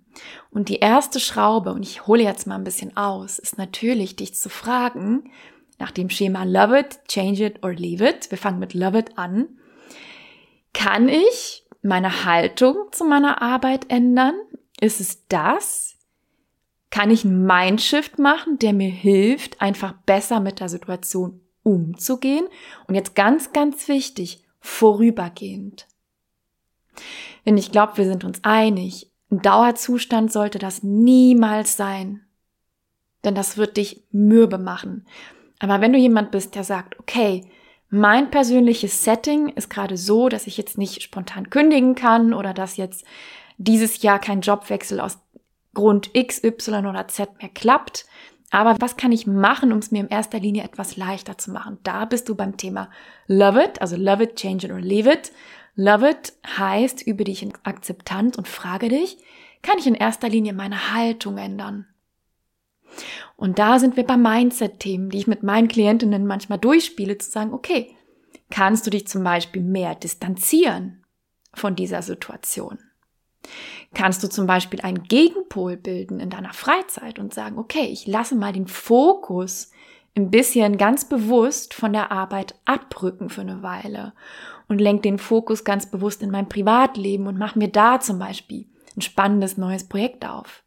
Und 0.50 0.68
die 0.68 0.80
erste 0.80 1.20
Schraube, 1.20 1.72
und 1.72 1.84
ich 1.84 2.08
hole 2.08 2.24
jetzt 2.24 2.48
mal 2.48 2.56
ein 2.56 2.64
bisschen 2.64 2.96
aus, 2.96 3.38
ist 3.38 3.56
natürlich, 3.56 4.16
dich 4.16 4.34
zu 4.34 4.48
fragen, 4.48 5.30
nach 5.80 5.90
dem 5.90 6.10
Schema 6.10 6.44
Love 6.44 6.78
it, 6.78 7.00
Change 7.08 7.44
it 7.44 7.64
or 7.64 7.72
Leave 7.72 8.06
it. 8.06 8.30
Wir 8.30 8.38
fangen 8.38 8.58
mit 8.58 8.74
Love 8.74 8.98
it 8.98 9.18
an. 9.18 9.48
Kann 10.72 11.08
ich 11.08 11.64
meine 11.82 12.24
Haltung 12.24 12.76
zu 12.92 13.04
meiner 13.04 13.42
Arbeit 13.42 13.90
ändern? 13.90 14.34
Ist 14.80 15.00
es 15.00 15.26
das? 15.28 15.96
Kann 16.90 17.10
ich 17.10 17.24
einen 17.24 17.46
Mindshift 17.46 18.18
machen, 18.18 18.58
der 18.58 18.72
mir 18.72 18.90
hilft, 18.90 19.60
einfach 19.60 19.92
besser 19.92 20.40
mit 20.40 20.60
der 20.60 20.68
Situation 20.68 21.40
umzugehen? 21.62 22.46
Und 22.86 22.94
jetzt 22.94 23.14
ganz, 23.14 23.52
ganz 23.52 23.88
wichtig, 23.88 24.44
vorübergehend. 24.60 25.86
Denn 27.46 27.56
ich 27.56 27.72
glaube, 27.72 27.96
wir 27.96 28.04
sind 28.04 28.24
uns 28.24 28.40
einig, 28.42 29.10
ein 29.30 29.40
Dauerzustand 29.42 30.32
sollte 30.32 30.58
das 30.58 30.82
niemals 30.82 31.76
sein. 31.76 32.22
Denn 33.24 33.34
das 33.34 33.56
wird 33.56 33.76
dich 33.76 34.04
mürbe 34.10 34.58
machen. 34.58 35.06
Aber 35.60 35.80
wenn 35.80 35.92
du 35.92 35.98
jemand 35.98 36.32
bist, 36.32 36.56
der 36.56 36.64
sagt, 36.64 36.98
okay, 36.98 37.44
mein 37.90 38.30
persönliches 38.30 39.04
Setting 39.04 39.48
ist 39.50 39.68
gerade 39.68 39.96
so, 39.96 40.28
dass 40.28 40.46
ich 40.46 40.56
jetzt 40.56 40.78
nicht 40.78 41.02
spontan 41.02 41.50
kündigen 41.50 41.94
kann 41.94 42.34
oder 42.34 42.54
dass 42.54 42.76
jetzt 42.76 43.04
dieses 43.58 44.02
Jahr 44.02 44.18
kein 44.18 44.40
Jobwechsel 44.40 45.00
aus 45.00 45.18
Grund 45.74 46.10
X, 46.14 46.42
Y 46.42 46.86
oder 46.86 47.06
Z 47.08 47.28
mehr 47.40 47.50
klappt. 47.50 48.06
Aber 48.50 48.76
was 48.80 48.96
kann 48.96 49.12
ich 49.12 49.26
machen, 49.26 49.70
um 49.70 49.78
es 49.78 49.90
mir 49.90 50.00
in 50.00 50.08
erster 50.08 50.40
Linie 50.40 50.64
etwas 50.64 50.96
leichter 50.96 51.38
zu 51.38 51.52
machen? 51.52 51.78
Da 51.84 52.04
bist 52.04 52.28
du 52.28 52.34
beim 52.34 52.56
Thema 52.56 52.90
Love 53.26 53.62
it, 53.62 53.80
also 53.80 53.96
Love 53.96 54.24
it, 54.24 54.36
Change 54.36 54.66
it 54.66 54.72
or 54.72 54.80
Leave 54.80 55.12
it. 55.12 55.30
Love 55.76 56.08
it 56.08 56.32
heißt, 56.58 57.06
übe 57.06 57.24
dich 57.24 57.42
in 57.42 57.52
Akzeptanz 57.62 58.36
und 58.36 58.48
frage 58.48 58.88
dich, 58.88 59.18
kann 59.62 59.78
ich 59.78 59.86
in 59.86 59.94
erster 59.94 60.28
Linie 60.28 60.52
meine 60.52 60.94
Haltung 60.94 61.38
ändern? 61.38 61.86
Und 63.40 63.58
da 63.58 63.78
sind 63.78 63.96
wir 63.96 64.04
bei 64.04 64.18
Mindset-Themen, 64.18 65.08
die 65.08 65.16
ich 65.16 65.26
mit 65.26 65.42
meinen 65.42 65.68
Klientinnen 65.68 66.26
manchmal 66.26 66.58
durchspiele, 66.58 67.16
zu 67.16 67.30
sagen, 67.30 67.54
okay, 67.54 67.96
kannst 68.50 68.86
du 68.86 68.90
dich 68.90 69.08
zum 69.08 69.24
Beispiel 69.24 69.62
mehr 69.62 69.94
distanzieren 69.94 71.06
von 71.54 71.74
dieser 71.74 72.02
Situation? 72.02 72.78
Kannst 73.94 74.22
du 74.22 74.28
zum 74.28 74.46
Beispiel 74.46 74.82
einen 74.82 75.04
Gegenpol 75.04 75.78
bilden 75.78 76.20
in 76.20 76.28
deiner 76.28 76.52
Freizeit 76.52 77.18
und 77.18 77.32
sagen, 77.32 77.58
okay, 77.58 77.86
ich 77.86 78.06
lasse 78.06 78.34
mal 78.34 78.52
den 78.52 78.66
Fokus 78.66 79.70
ein 80.14 80.30
bisschen 80.30 80.76
ganz 80.76 81.06
bewusst 81.06 81.72
von 81.72 81.94
der 81.94 82.12
Arbeit 82.12 82.56
abrücken 82.66 83.30
für 83.30 83.40
eine 83.40 83.62
Weile 83.62 84.12
und 84.68 84.82
lenk 84.82 85.02
den 85.02 85.18
Fokus 85.18 85.64
ganz 85.64 85.90
bewusst 85.90 86.20
in 86.22 86.30
mein 86.30 86.50
Privatleben 86.50 87.26
und 87.26 87.38
mach 87.38 87.54
mir 87.54 87.68
da 87.68 88.00
zum 88.00 88.18
Beispiel 88.18 88.66
ein 88.94 89.00
spannendes 89.00 89.56
neues 89.56 89.88
Projekt 89.88 90.26
auf. 90.26 90.62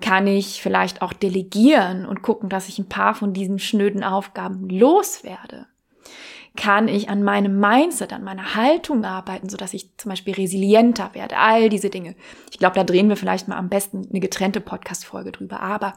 Kann 0.00 0.26
ich 0.26 0.62
vielleicht 0.62 1.02
auch 1.02 1.12
delegieren 1.12 2.06
und 2.06 2.22
gucken, 2.22 2.48
dass 2.48 2.68
ich 2.68 2.78
ein 2.78 2.88
paar 2.88 3.14
von 3.14 3.32
diesen 3.32 3.58
schnöden 3.58 4.04
Aufgaben 4.04 4.68
loswerde? 4.68 5.66
kann 6.58 6.88
ich 6.88 7.08
an 7.08 7.22
meinem 7.22 7.60
Mindset, 7.60 8.12
an 8.12 8.24
meiner 8.24 8.56
Haltung 8.56 9.04
arbeiten, 9.04 9.48
so 9.48 9.56
dass 9.56 9.74
ich 9.74 9.96
zum 9.96 10.10
Beispiel 10.10 10.34
resilienter 10.34 11.10
werde. 11.14 11.36
All 11.36 11.68
diese 11.68 11.88
Dinge. 11.88 12.16
Ich 12.50 12.58
glaube, 12.58 12.74
da 12.74 12.82
drehen 12.82 13.08
wir 13.08 13.16
vielleicht 13.16 13.46
mal 13.46 13.56
am 13.56 13.68
besten 13.68 14.08
eine 14.10 14.18
getrennte 14.18 14.60
Podcast-Folge 14.60 15.30
drüber. 15.30 15.60
Aber 15.60 15.94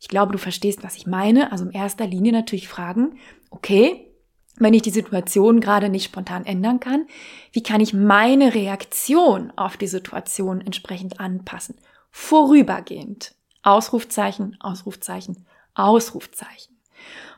ich 0.00 0.08
glaube, 0.08 0.32
du 0.32 0.38
verstehst, 0.38 0.82
was 0.82 0.96
ich 0.96 1.06
meine. 1.06 1.52
Also 1.52 1.64
in 1.64 1.70
erster 1.70 2.08
Linie 2.08 2.32
natürlich 2.32 2.66
fragen, 2.66 3.20
okay, 3.50 4.08
wenn 4.56 4.74
ich 4.74 4.82
die 4.82 4.90
Situation 4.90 5.60
gerade 5.60 5.88
nicht 5.88 6.06
spontan 6.06 6.44
ändern 6.44 6.80
kann, 6.80 7.06
wie 7.52 7.62
kann 7.62 7.80
ich 7.80 7.94
meine 7.94 8.52
Reaktion 8.52 9.52
auf 9.54 9.76
die 9.76 9.86
Situation 9.86 10.60
entsprechend 10.60 11.20
anpassen? 11.20 11.76
Vorübergehend. 12.10 13.36
Ausrufzeichen, 13.62 14.56
Ausrufzeichen, 14.60 15.46
Ausrufzeichen. 15.74 16.76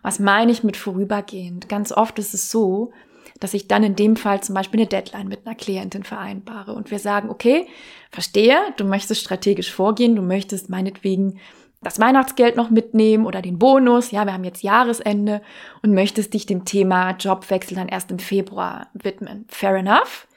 Was 0.03 0.19
meine 0.19 0.53
ich 0.53 0.65
mit 0.65 0.77
vorübergehend? 0.77 1.69
Ganz 1.69 1.93
oft 1.93 2.19
ist 2.19 2.35
es 2.35 2.51
so, 2.51 2.93
dass 3.41 3.55
ich 3.55 3.69
dann 3.69 3.83
in 3.83 3.97
dem 3.97 4.17
Fall 4.17 4.43
zum 4.43 4.55
Beispiel 4.55 4.81
eine 4.81 4.89
Deadline 4.89 5.29
mit 5.29 5.47
einer 5.47 5.55
Klientin 5.55 6.05
vereinbare 6.05 6.75
und 6.75 6.91
wir 6.91 6.99
sagen, 6.99 7.31
okay, 7.31 7.67
verstehe, 8.11 8.57
du 8.77 8.85
möchtest 8.85 9.21
strategisch 9.21 9.73
vorgehen, 9.73 10.15
du 10.15 10.23
möchtest 10.23 10.71
meinetwegen 10.71 11.41
das 11.83 11.99
Weihnachtsgeld 11.99 12.55
noch 12.55 12.71
mitnehmen 12.71 13.27
oder 13.27 13.43
den 13.43 13.59
Bonus, 13.59 14.13
ja, 14.13 14.25
wir 14.25 14.33
haben 14.33 14.45
jetzt 14.45 14.63
Jahresende 14.63 15.43
und 15.83 15.93
möchtest 15.93 16.33
dich 16.35 16.47
dem 16.47 16.65
Thema 16.65 17.17
Jobwechsel 17.17 17.77
dann 17.77 17.89
erst 17.89 18.13
im 18.13 18.21
Februar 18.21 18.89
widmen. 18.95 19.47
Fair 19.49 19.75
enough. 19.75 20.29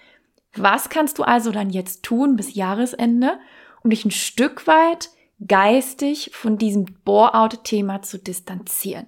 Was 0.56 0.90
kannst 0.90 1.20
du 1.20 1.24
also 1.24 1.52
dann 1.52 1.70
jetzt 1.70 2.02
tun 2.02 2.36
bis 2.36 2.56
Jahresende, 2.56 3.38
um 3.84 3.92
dich 3.92 4.06
ein 4.06 4.12
Stück 4.12 4.66
weit 4.66 5.10
geistig 5.46 6.32
von 6.34 6.58
diesem 6.58 6.86
Bore-out-Thema 7.04 8.02
zu 8.02 8.18
distanzieren? 8.18 9.08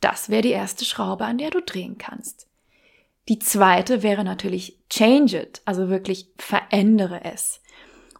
Das 0.00 0.30
wäre 0.30 0.42
die 0.42 0.50
erste 0.50 0.84
Schraube, 0.84 1.24
an 1.24 1.38
der 1.38 1.50
du 1.50 1.60
drehen 1.60 1.98
kannst. 1.98 2.46
Die 3.28 3.38
zweite 3.38 4.02
wäre 4.02 4.24
natürlich 4.24 4.78
change 4.88 5.40
it, 5.40 5.62
also 5.64 5.88
wirklich 5.88 6.28
verändere 6.38 7.24
es. 7.24 7.60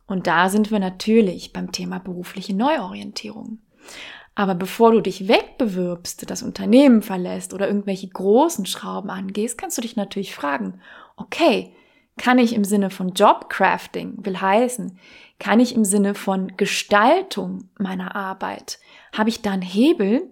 Und 0.07 0.27
da 0.27 0.49
sind 0.49 0.71
wir 0.71 0.79
natürlich 0.79 1.53
beim 1.53 1.73
Thema 1.73 1.99
berufliche 1.99 2.55
Neuorientierung. 2.55 3.59
Aber 4.35 4.55
bevor 4.55 4.93
du 4.93 5.01
dich 5.01 5.29
wegbewirbst, 5.29 6.31
das 6.31 6.43
Unternehmen 6.43 7.03
verlässt 7.03 7.53
oder 7.53 7.67
irgendwelche 7.67 8.09
großen 8.09 8.67
Schrauben 8.67 9.11
angehst, 9.11 9.59
kannst 9.59 9.79
du 9.79 9.83
dich 9.83 9.97
natürlich 9.97 10.35
fragen, 10.35 10.81
okay, 11.17 11.75
kann 12.21 12.39
ich 12.39 12.55
im 12.55 12.65
Sinne 12.65 12.91
von 12.91 13.15
Jobcrafting, 13.15 14.19
will 14.19 14.39
heißen, 14.39 14.99
kann 15.39 15.59
ich 15.59 15.75
im 15.75 15.87
Sinne 15.87 16.15
von 16.15 16.55
Gestaltung 16.59 17.71
meiner 17.79 18.15
Arbeit, 18.15 18.79
habe 19.17 19.31
ich 19.31 19.41
da 19.41 19.53
einen 19.53 19.63
Hebel, 19.63 20.29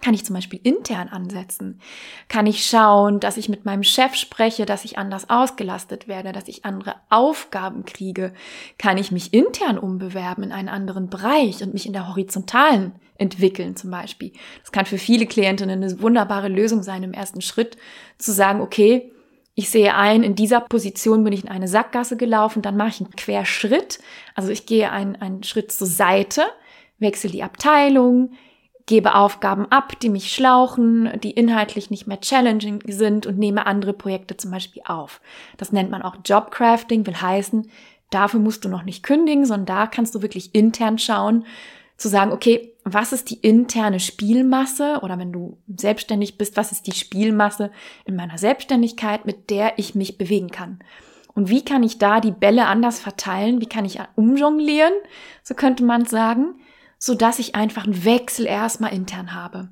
kann 0.00 0.14
ich 0.14 0.24
zum 0.24 0.34
Beispiel 0.34 0.58
intern 0.62 1.08
ansetzen? 1.08 1.80
Kann 2.28 2.46
ich 2.46 2.66
schauen, 2.66 3.20
dass 3.20 3.36
ich 3.36 3.48
mit 3.48 3.64
meinem 3.64 3.82
Chef 3.84 4.14
spreche, 4.14 4.64
dass 4.66 4.84
ich 4.84 4.98
anders 4.98 5.30
ausgelastet 5.30 6.08
werde, 6.08 6.32
dass 6.32 6.48
ich 6.48 6.64
andere 6.64 6.96
Aufgaben 7.08 7.84
kriege? 7.84 8.32
Kann 8.76 8.98
ich 8.98 9.12
mich 9.12 9.32
intern 9.32 9.78
umbewerben 9.78 10.44
in 10.44 10.52
einen 10.52 10.68
anderen 10.68 11.08
Bereich 11.08 11.62
und 11.62 11.72
mich 11.72 11.86
in 11.86 11.92
der 11.92 12.08
horizontalen 12.08 12.92
entwickeln 13.16 13.76
zum 13.76 13.90
Beispiel? 13.90 14.32
Das 14.60 14.72
kann 14.72 14.86
für 14.86 14.98
viele 14.98 15.26
Klientinnen 15.26 15.82
eine 15.82 16.00
wunderbare 16.00 16.48
Lösung 16.48 16.82
sein 16.82 17.02
im 17.04 17.12
ersten 17.12 17.40
Schritt, 17.40 17.76
zu 18.18 18.32
sagen, 18.32 18.60
okay, 18.60 19.12
ich 19.58 19.70
sehe 19.70 19.96
ein, 19.96 20.22
in 20.22 20.36
dieser 20.36 20.60
Position 20.60 21.24
bin 21.24 21.32
ich 21.32 21.42
in 21.42 21.50
eine 21.50 21.66
Sackgasse 21.66 22.16
gelaufen, 22.16 22.62
dann 22.62 22.76
mache 22.76 22.90
ich 22.90 23.00
einen 23.00 23.16
Querschritt, 23.16 23.98
also 24.36 24.50
ich 24.50 24.66
gehe 24.66 24.92
einen, 24.92 25.16
einen 25.16 25.42
Schritt 25.42 25.72
zur 25.72 25.88
Seite, 25.88 26.44
wechsle 27.00 27.28
die 27.28 27.42
Abteilung, 27.42 28.34
gebe 28.86 29.16
Aufgaben 29.16 29.66
ab, 29.66 29.98
die 29.98 30.10
mich 30.10 30.32
schlauchen, 30.32 31.10
die 31.24 31.32
inhaltlich 31.32 31.90
nicht 31.90 32.06
mehr 32.06 32.20
challenging 32.20 32.84
sind 32.86 33.26
und 33.26 33.36
nehme 33.36 33.66
andere 33.66 33.94
Projekte 33.94 34.36
zum 34.36 34.52
Beispiel 34.52 34.82
auf. 34.86 35.20
Das 35.56 35.72
nennt 35.72 35.90
man 35.90 36.02
auch 36.02 36.14
Jobcrafting, 36.24 37.04
will 37.04 37.20
heißen, 37.20 37.68
dafür 38.10 38.38
musst 38.38 38.64
du 38.64 38.68
noch 38.68 38.84
nicht 38.84 39.02
kündigen, 39.02 39.44
sondern 39.44 39.66
da 39.66 39.86
kannst 39.88 40.14
du 40.14 40.22
wirklich 40.22 40.54
intern 40.54 40.98
schauen, 40.98 41.44
zu 41.98 42.08
sagen, 42.08 42.32
okay, 42.32 42.74
was 42.84 43.12
ist 43.12 43.28
die 43.28 43.40
interne 43.40 44.00
Spielmasse 44.00 45.00
oder 45.02 45.18
wenn 45.18 45.32
du 45.32 45.58
selbstständig 45.66 46.38
bist, 46.38 46.56
was 46.56 46.72
ist 46.72 46.86
die 46.86 46.92
Spielmasse 46.92 47.70
in 48.06 48.16
meiner 48.16 48.38
Selbstständigkeit, 48.38 49.26
mit 49.26 49.50
der 49.50 49.78
ich 49.78 49.94
mich 49.94 50.16
bewegen 50.16 50.50
kann? 50.50 50.78
Und 51.34 51.50
wie 51.50 51.64
kann 51.64 51.82
ich 51.82 51.98
da 51.98 52.20
die 52.20 52.32
Bälle 52.32 52.66
anders 52.66 53.00
verteilen? 53.00 53.60
Wie 53.60 53.68
kann 53.68 53.84
ich 53.84 54.00
umjonglieren? 54.14 54.92
So 55.42 55.54
könnte 55.54 55.84
man 55.84 56.04
sagen, 56.04 56.54
so 56.98 57.14
dass 57.14 57.38
ich 57.38 57.54
einfach 57.54 57.84
einen 57.84 58.04
Wechsel 58.04 58.46
erstmal 58.46 58.92
intern 58.92 59.34
habe. 59.34 59.68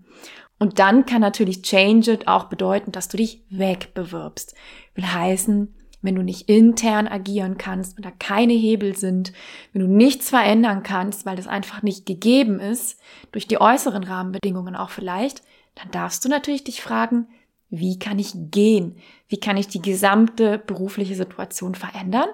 Und 0.59 0.78
dann 0.78 1.06
kann 1.06 1.21
natürlich 1.21 1.62
Change 1.62 2.12
It 2.12 2.28
auch 2.28 2.45
bedeuten, 2.45 2.92
dass 2.92 3.09
du 3.09 3.18
dich 3.18 3.45
wegbewirbst. 3.50 4.54
Will 4.95 5.06
heißen, 5.06 5.75
wenn 6.06 6.14
du 6.14 6.22
nicht 6.22 6.48
intern 6.48 7.08
agieren 7.08 7.58
kannst, 7.58 7.96
wenn 7.96 8.04
da 8.04 8.10
keine 8.10 8.54
Hebel 8.54 8.96
sind, 8.96 9.32
wenn 9.72 9.82
du 9.82 9.88
nichts 9.88 10.30
verändern 10.30 10.82
kannst, 10.82 11.26
weil 11.26 11.36
das 11.36 11.46
einfach 11.46 11.82
nicht 11.82 12.06
gegeben 12.06 12.60
ist, 12.60 12.98
durch 13.32 13.46
die 13.46 13.60
äußeren 13.60 14.04
Rahmenbedingungen 14.04 14.76
auch 14.76 14.90
vielleicht, 14.90 15.42
dann 15.75 15.90
darfst 15.90 16.25
du 16.25 16.28
natürlich 16.28 16.64
dich 16.64 16.80
fragen, 16.80 17.28
wie 17.68 17.98
kann 17.98 18.18
ich 18.18 18.32
gehen? 18.34 18.96
Wie 19.28 19.40
kann 19.40 19.56
ich 19.56 19.68
die 19.68 19.82
gesamte 19.82 20.58
berufliche 20.58 21.14
Situation 21.14 21.75
verändern? 21.75 22.28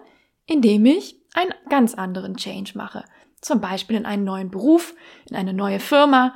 Indem 0.47 0.85
ich 0.87 1.17
einen 1.35 1.55
ganz 1.71 1.95
anderen 1.95 2.37
Change 2.37 2.73
mache. 2.75 3.05
Zum 3.41 3.61
Beispiel 3.61 3.97
in 3.97 4.07
einen 4.07 4.25
neuen 4.25 4.51
Beruf, 4.51 4.95
in 5.29 5.37
eine 5.37 5.55
neue 5.55 5.81
Firma, 5.81 6.35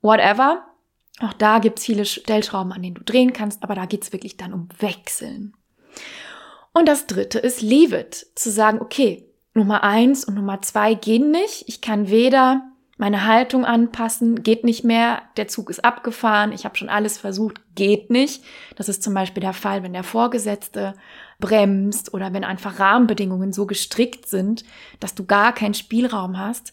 whatever. 0.00 0.64
Auch 1.20 1.32
da 1.32 1.58
gibt's 1.58 1.84
viele 1.84 2.04
Stellschrauben, 2.04 2.72
an 2.72 2.82
denen 2.82 2.94
du 2.94 3.02
drehen 3.02 3.32
kannst, 3.32 3.62
aber 3.64 3.74
da 3.74 3.86
geht's 3.86 4.12
wirklich 4.12 4.36
dann 4.36 4.52
um 4.52 4.68
Wechseln. 4.78 5.54
Und 6.78 6.86
das 6.86 7.08
dritte 7.08 7.40
ist 7.40 7.60
Leave 7.60 7.98
it. 7.98 8.28
Zu 8.36 8.52
sagen, 8.52 8.78
okay, 8.80 9.26
Nummer 9.52 9.82
eins 9.82 10.24
und 10.24 10.36
Nummer 10.36 10.62
zwei 10.62 10.94
gehen 10.94 11.32
nicht. 11.32 11.64
Ich 11.66 11.80
kann 11.80 12.08
weder 12.08 12.62
meine 12.98 13.26
Haltung 13.26 13.64
anpassen, 13.64 14.44
geht 14.44 14.62
nicht 14.62 14.84
mehr, 14.84 15.22
der 15.36 15.48
Zug 15.48 15.70
ist 15.70 15.84
abgefahren, 15.84 16.52
ich 16.52 16.64
habe 16.64 16.76
schon 16.76 16.88
alles 16.88 17.18
versucht, 17.18 17.60
geht 17.74 18.10
nicht. 18.10 18.44
Das 18.76 18.88
ist 18.88 19.02
zum 19.02 19.12
Beispiel 19.12 19.40
der 19.40 19.54
Fall, 19.54 19.82
wenn 19.82 19.92
der 19.92 20.04
Vorgesetzte 20.04 20.94
bremst 21.40 22.14
oder 22.14 22.32
wenn 22.32 22.44
einfach 22.44 22.78
Rahmenbedingungen 22.78 23.52
so 23.52 23.66
gestrickt 23.66 24.28
sind, 24.28 24.62
dass 25.00 25.16
du 25.16 25.26
gar 25.26 25.52
keinen 25.52 25.74
Spielraum 25.74 26.38
hast. 26.38 26.72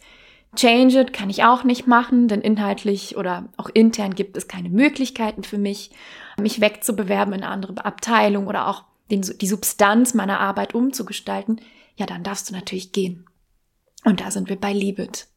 Change 0.55 0.99
it 0.99 1.13
kann 1.13 1.31
ich 1.31 1.43
auch 1.43 1.63
nicht 1.63 1.87
machen, 1.87 2.27
denn 2.27 2.41
inhaltlich 2.41 3.17
oder 3.17 3.49
auch 3.57 3.69
intern 3.73 4.13
gibt 4.13 4.37
es 4.37 4.47
keine 4.47 4.69
Möglichkeiten 4.69 5.43
für 5.43 5.57
mich, 5.57 5.89
mich 6.39 6.61
wegzubewerben 6.61 7.33
in 7.33 7.41
eine 7.41 7.51
andere 7.51 7.83
Abteilung 7.83 8.45
oder 8.45 8.67
auch 8.67 8.83
den, 9.11 9.21
die 9.21 9.47
Substanz 9.47 10.13
meiner 10.13 10.39
Arbeit 10.39 10.73
umzugestalten, 10.73 11.61
ja, 11.95 12.05
dann 12.05 12.23
darfst 12.23 12.49
du 12.49 12.53
natürlich 12.53 12.91
gehen. 12.91 13.25
Und 14.03 14.21
da 14.21 14.31
sind 14.31 14.49
wir 14.49 14.59
bei 14.59 14.73
Liebet. 14.73 15.27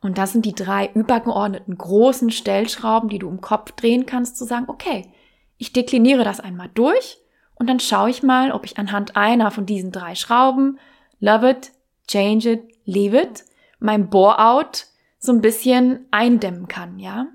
Und 0.00 0.16
das 0.16 0.32
sind 0.32 0.46
die 0.46 0.54
drei 0.54 0.90
übergeordneten 0.94 1.76
großen 1.76 2.30
Stellschrauben, 2.30 3.08
die 3.08 3.18
du 3.18 3.28
im 3.28 3.40
Kopf 3.40 3.72
drehen 3.72 4.06
kannst, 4.06 4.36
zu 4.36 4.44
sagen, 4.44 4.66
okay, 4.68 5.12
ich 5.58 5.72
dekliniere 5.72 6.24
das 6.24 6.40
einmal 6.40 6.70
durch 6.72 7.18
und 7.54 7.68
dann 7.68 7.80
schaue 7.80 8.08
ich 8.08 8.22
mal, 8.22 8.52
ob 8.52 8.64
ich 8.64 8.78
anhand 8.78 9.16
einer 9.16 9.50
von 9.50 9.66
diesen 9.66 9.92
drei 9.92 10.14
Schrauben, 10.14 10.78
love 11.18 11.50
it, 11.50 11.72
change 12.08 12.50
it, 12.50 12.62
leave 12.86 13.20
it, 13.20 13.44
mein 13.78 14.08
Bore-out 14.08 14.86
so 15.18 15.32
ein 15.32 15.42
bisschen 15.42 16.06
eindämmen 16.10 16.66
kann, 16.66 16.98
ja? 16.98 17.26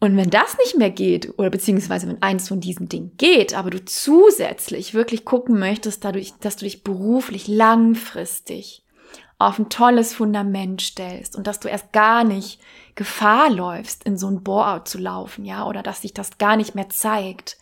Und 0.00 0.16
wenn 0.16 0.30
das 0.30 0.56
nicht 0.58 0.76
mehr 0.76 0.90
geht, 0.90 1.38
oder 1.38 1.50
beziehungsweise 1.50 2.06
wenn 2.06 2.22
eins 2.22 2.48
von 2.48 2.60
diesen 2.60 2.88
Dingen 2.88 3.12
geht, 3.16 3.54
aber 3.54 3.70
du 3.70 3.84
zusätzlich 3.84 4.94
wirklich 4.94 5.24
gucken 5.24 5.58
möchtest, 5.58 6.04
dadurch, 6.04 6.34
dass 6.40 6.56
du 6.56 6.66
dich 6.66 6.84
beruflich 6.84 7.48
langfristig 7.48 8.84
auf 9.38 9.58
ein 9.58 9.68
tolles 9.68 10.14
Fundament 10.14 10.82
stellst 10.82 11.36
und 11.36 11.46
dass 11.46 11.60
du 11.60 11.68
erst 11.68 11.92
gar 11.92 12.24
nicht 12.24 12.60
Gefahr 12.94 13.50
läufst, 13.50 14.04
in 14.04 14.18
so 14.18 14.28
ein 14.28 14.42
Bore-out 14.42 14.88
zu 14.88 14.98
laufen, 14.98 15.44
ja, 15.44 15.66
oder 15.66 15.82
dass 15.82 16.02
sich 16.02 16.12
das 16.12 16.38
gar 16.38 16.56
nicht 16.56 16.74
mehr 16.74 16.88
zeigt, 16.88 17.56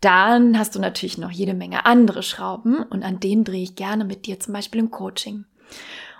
dann 0.00 0.58
hast 0.58 0.74
du 0.74 0.80
natürlich 0.80 1.18
noch 1.18 1.30
jede 1.30 1.54
Menge 1.54 1.86
andere 1.86 2.22
Schrauben 2.22 2.82
und 2.82 3.02
an 3.02 3.20
denen 3.20 3.44
drehe 3.44 3.62
ich 3.62 3.74
gerne 3.74 4.04
mit 4.04 4.26
dir 4.26 4.38
zum 4.38 4.52
Beispiel 4.54 4.80
im 4.80 4.90
Coaching. 4.90 5.44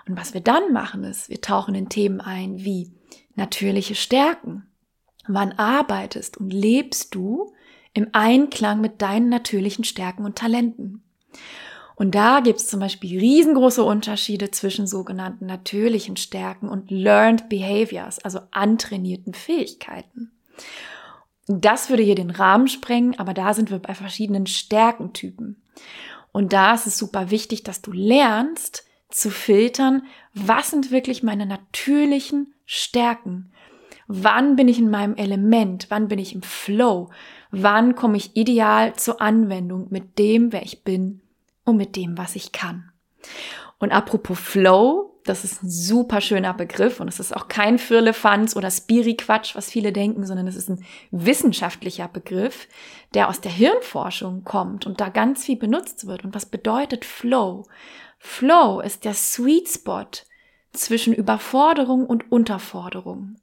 Und 0.07 0.17
was 0.17 0.33
wir 0.33 0.41
dann 0.41 0.73
machen 0.73 1.03
ist, 1.03 1.29
wir 1.29 1.39
tauchen 1.39 1.75
in 1.75 1.89
Themen 1.89 2.19
ein 2.19 2.57
wie 2.57 2.91
natürliche 3.35 3.95
Stärken, 3.95 4.68
Wann 5.31 5.51
arbeitest 5.51 6.37
und 6.37 6.51
lebst 6.51 7.13
du 7.13 7.53
im 7.93 8.07
Einklang 8.13 8.81
mit 8.81 8.99
deinen 8.99 9.29
natürlichen 9.29 9.83
Stärken 9.83 10.25
und 10.25 10.35
Talenten? 10.35 11.03
Und 11.95 12.15
da 12.15 12.39
gibt 12.39 12.59
es 12.59 12.67
zum 12.67 12.79
Beispiel 12.79 13.19
riesengroße 13.19 13.83
Unterschiede 13.83 14.49
zwischen 14.49 14.87
sogenannten 14.87 15.45
natürlichen 15.45 16.17
Stärken 16.17 16.67
und 16.67 16.89
Learned 16.89 17.47
Behaviors, 17.47 18.17
also 18.17 18.39
antrainierten 18.49 19.35
Fähigkeiten. 19.35 20.31
Das 21.45 21.91
würde 21.91 22.01
hier 22.01 22.15
den 22.15 22.31
Rahmen 22.31 22.67
sprengen, 22.67 23.19
aber 23.19 23.35
da 23.35 23.53
sind 23.53 23.69
wir 23.69 23.77
bei 23.77 23.93
verschiedenen 23.93 24.47
Stärkentypen. 24.47 25.61
Und 26.31 26.53
da 26.53 26.73
ist 26.73 26.87
es 26.87 26.97
super 26.97 27.29
wichtig, 27.29 27.61
dass 27.61 27.83
du 27.83 27.91
lernst 27.91 28.83
zu 29.09 29.29
filtern, 29.29 30.07
was 30.33 30.71
sind 30.71 30.89
wirklich 30.89 31.21
meine 31.21 31.45
natürlichen 31.45 32.55
Stärken 32.65 33.51
Wann 34.11 34.55
bin 34.55 34.67
ich 34.67 34.79
in 34.79 34.89
meinem 34.89 35.15
Element? 35.17 35.85
Wann 35.89 36.07
bin 36.07 36.17
ich 36.17 36.33
im 36.33 36.41
Flow? 36.41 37.11
Wann 37.51 37.93
komme 37.93 38.17
ich 38.17 38.35
ideal 38.35 38.95
zur 38.95 39.21
Anwendung 39.21 39.85
mit 39.91 40.17
dem, 40.17 40.51
wer 40.51 40.63
ich 40.63 40.83
bin 40.83 41.21
und 41.63 41.77
mit 41.77 41.95
dem, 41.95 42.17
was 42.17 42.35
ich 42.35 42.51
kann? 42.51 42.91
Und 43.77 43.91
apropos 43.91 44.39
Flow, 44.39 45.21
das 45.25 45.43
ist 45.43 45.61
ein 45.61 45.69
super 45.69 46.21
schöner 46.21 46.55
Begriff 46.55 46.99
und 46.99 47.07
es 47.07 47.19
ist 47.19 47.35
auch 47.35 47.49
kein 47.49 47.77
Firlefanz 47.77 48.55
oder 48.55 48.71
Spiri-Quatsch, 48.71 49.55
was 49.55 49.69
viele 49.69 49.93
denken, 49.93 50.25
sondern 50.25 50.47
es 50.47 50.55
ist 50.55 50.71
ein 50.71 50.83
wissenschaftlicher 51.11 52.07
Begriff, 52.07 52.67
der 53.13 53.29
aus 53.29 53.41
der 53.41 53.51
Hirnforschung 53.51 54.43
kommt 54.43 54.87
und 54.87 54.99
da 54.99 55.09
ganz 55.09 55.45
viel 55.45 55.57
benutzt 55.57 56.07
wird. 56.07 56.23
Und 56.23 56.33
was 56.33 56.47
bedeutet 56.47 57.05
Flow? 57.05 57.67
Flow 58.17 58.79
ist 58.79 59.05
der 59.05 59.13
Sweet 59.13 59.69
Spot 59.69 60.09
zwischen 60.73 61.13
Überforderung 61.13 62.07
und 62.07 62.31
Unterforderung. 62.31 63.35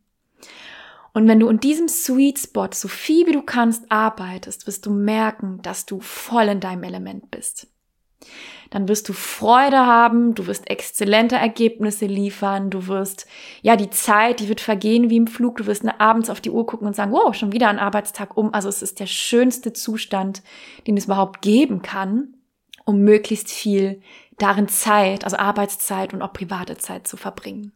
Und 1.16 1.26
wenn 1.29 1.40
du 1.40 1.48
in 1.48 1.61
diesem 1.61 1.88
Sweet 1.88 2.38
Spot 2.38 2.68
so 2.74 2.88
viel 2.88 3.26
wie 3.26 3.33
du 3.33 3.40
kannst 3.40 3.90
arbeitest, 3.90 4.66
wirst 4.66 4.85
du 4.85 4.90
merken, 4.90 5.61
dass 5.62 5.87
du 5.87 5.98
voll 6.00 6.44
in 6.48 6.61
deinem 6.61 6.83
Element 6.83 7.31
bist. 7.31 7.68
Dann 8.68 8.87
wirst 8.87 9.09
du 9.09 9.14
Freude 9.14 9.79
haben, 9.79 10.35
du 10.35 10.46
wirst 10.46 10.68
exzellente 10.68 11.37
Ergebnisse 11.37 12.05
liefern, 12.05 12.68
du 12.68 12.87
wirst, 12.87 13.26
ja, 13.62 13.76
die 13.76 13.88
Zeit, 13.88 14.40
die 14.40 14.50
wird 14.50 14.61
vergehen 14.61 15.09
wie 15.09 15.16
im 15.16 15.26
Flug, 15.26 15.57
du 15.57 15.64
wirst 15.64 15.87
abends 15.98 16.29
auf 16.29 16.42
die 16.42 16.50
Uhr 16.50 16.66
gucken 16.66 16.87
und 16.87 16.94
sagen, 16.94 17.12
wow, 17.12 17.35
schon 17.35 17.52
wieder 17.52 17.68
ein 17.68 17.79
Arbeitstag 17.79 18.37
um. 18.37 18.52
Also 18.52 18.68
es 18.68 18.83
ist 18.83 19.00
der 19.00 19.07
schönste 19.07 19.72
Zustand, 19.72 20.42
den 20.87 20.98
es 20.98 21.07
überhaupt 21.07 21.40
geben 21.40 21.81
kann, 21.81 22.35
um 22.85 23.00
möglichst 23.00 23.50
viel 23.50 24.02
darin 24.37 24.68
Zeit, 24.68 25.24
also 25.24 25.38
Arbeitszeit 25.38 26.12
und 26.12 26.20
auch 26.20 26.35
private 26.35 26.76
Zeit 26.76 27.09
zu 27.09 27.16
verbringen. 27.16 27.72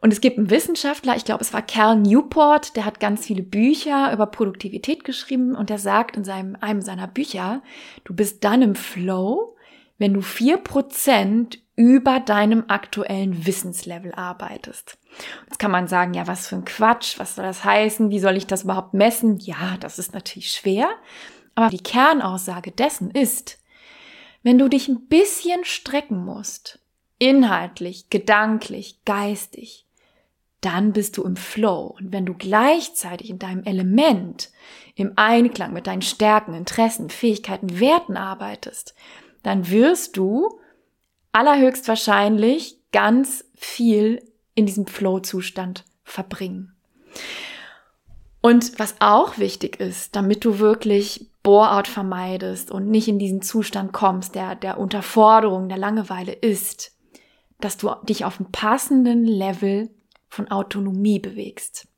Und 0.00 0.12
es 0.12 0.20
gibt 0.20 0.38
einen 0.38 0.50
Wissenschaftler, 0.50 1.16
ich 1.16 1.24
glaube, 1.24 1.42
es 1.42 1.52
war 1.52 1.62
Cal 1.62 1.96
Newport, 1.96 2.76
der 2.76 2.84
hat 2.84 3.00
ganz 3.00 3.26
viele 3.26 3.42
Bücher 3.42 4.12
über 4.12 4.26
Produktivität 4.26 5.04
geschrieben 5.04 5.56
und 5.56 5.70
der 5.70 5.78
sagt 5.78 6.16
in 6.16 6.24
seinem, 6.24 6.56
einem 6.60 6.82
seiner 6.82 7.08
Bücher, 7.08 7.62
du 8.04 8.14
bist 8.14 8.44
dann 8.44 8.62
im 8.62 8.74
Flow, 8.74 9.56
wenn 9.98 10.14
du 10.14 10.20
vier 10.20 10.58
Prozent 10.58 11.58
über 11.74 12.20
deinem 12.20 12.64
aktuellen 12.68 13.46
Wissenslevel 13.46 14.12
arbeitest. 14.14 14.98
Jetzt 15.46 15.58
kann 15.58 15.70
man 15.70 15.88
sagen, 15.88 16.14
ja, 16.14 16.26
was 16.26 16.48
für 16.48 16.56
ein 16.56 16.64
Quatsch, 16.64 17.18
was 17.18 17.34
soll 17.34 17.44
das 17.44 17.64
heißen, 17.64 18.10
wie 18.10 18.20
soll 18.20 18.36
ich 18.36 18.46
das 18.46 18.64
überhaupt 18.64 18.94
messen? 18.94 19.38
Ja, 19.38 19.76
das 19.80 19.98
ist 19.98 20.14
natürlich 20.14 20.52
schwer, 20.52 20.88
aber 21.54 21.70
die 21.70 21.82
Kernaussage 21.82 22.70
dessen 22.70 23.10
ist, 23.10 23.58
wenn 24.42 24.58
du 24.58 24.68
dich 24.68 24.88
ein 24.88 25.06
bisschen 25.08 25.64
strecken 25.64 26.24
musst, 26.24 26.78
inhaltlich, 27.18 28.10
gedanklich, 28.10 29.04
geistig, 29.04 29.87
dann 30.60 30.92
bist 30.92 31.16
du 31.16 31.22
im 31.24 31.36
Flow. 31.36 31.96
Und 31.98 32.12
wenn 32.12 32.26
du 32.26 32.34
gleichzeitig 32.34 33.30
in 33.30 33.38
deinem 33.38 33.64
Element, 33.64 34.50
im 34.94 35.12
Einklang 35.16 35.72
mit 35.72 35.86
deinen 35.86 36.02
Stärken, 36.02 36.54
Interessen, 36.54 37.10
Fähigkeiten, 37.10 37.78
Werten 37.78 38.16
arbeitest, 38.16 38.94
dann 39.42 39.70
wirst 39.70 40.16
du 40.16 40.60
allerhöchstwahrscheinlich 41.32 42.78
ganz 42.90 43.44
viel 43.54 44.22
in 44.54 44.66
diesem 44.66 44.86
Flow-Zustand 44.86 45.84
verbringen. 46.02 46.74
Und 48.40 48.78
was 48.78 48.96
auch 49.00 49.38
wichtig 49.38 49.78
ist, 49.80 50.16
damit 50.16 50.44
du 50.44 50.58
wirklich 50.58 51.30
Bore-out 51.42 51.88
vermeidest 51.88 52.70
und 52.70 52.88
nicht 52.88 53.08
in 53.08 53.18
diesen 53.18 53.42
Zustand 53.42 53.92
kommst, 53.92 54.34
der, 54.34 54.54
der 54.54 54.78
Unterforderung, 54.78 55.68
der 55.68 55.78
Langeweile 55.78 56.32
ist, 56.32 56.92
dass 57.60 57.76
du 57.76 57.90
dich 58.04 58.24
auf 58.24 58.38
einem 58.38 58.50
passenden 58.52 59.24
Level 59.24 59.90
von 60.28 60.50
Autonomie 60.50 61.18
bewegst. 61.18 61.88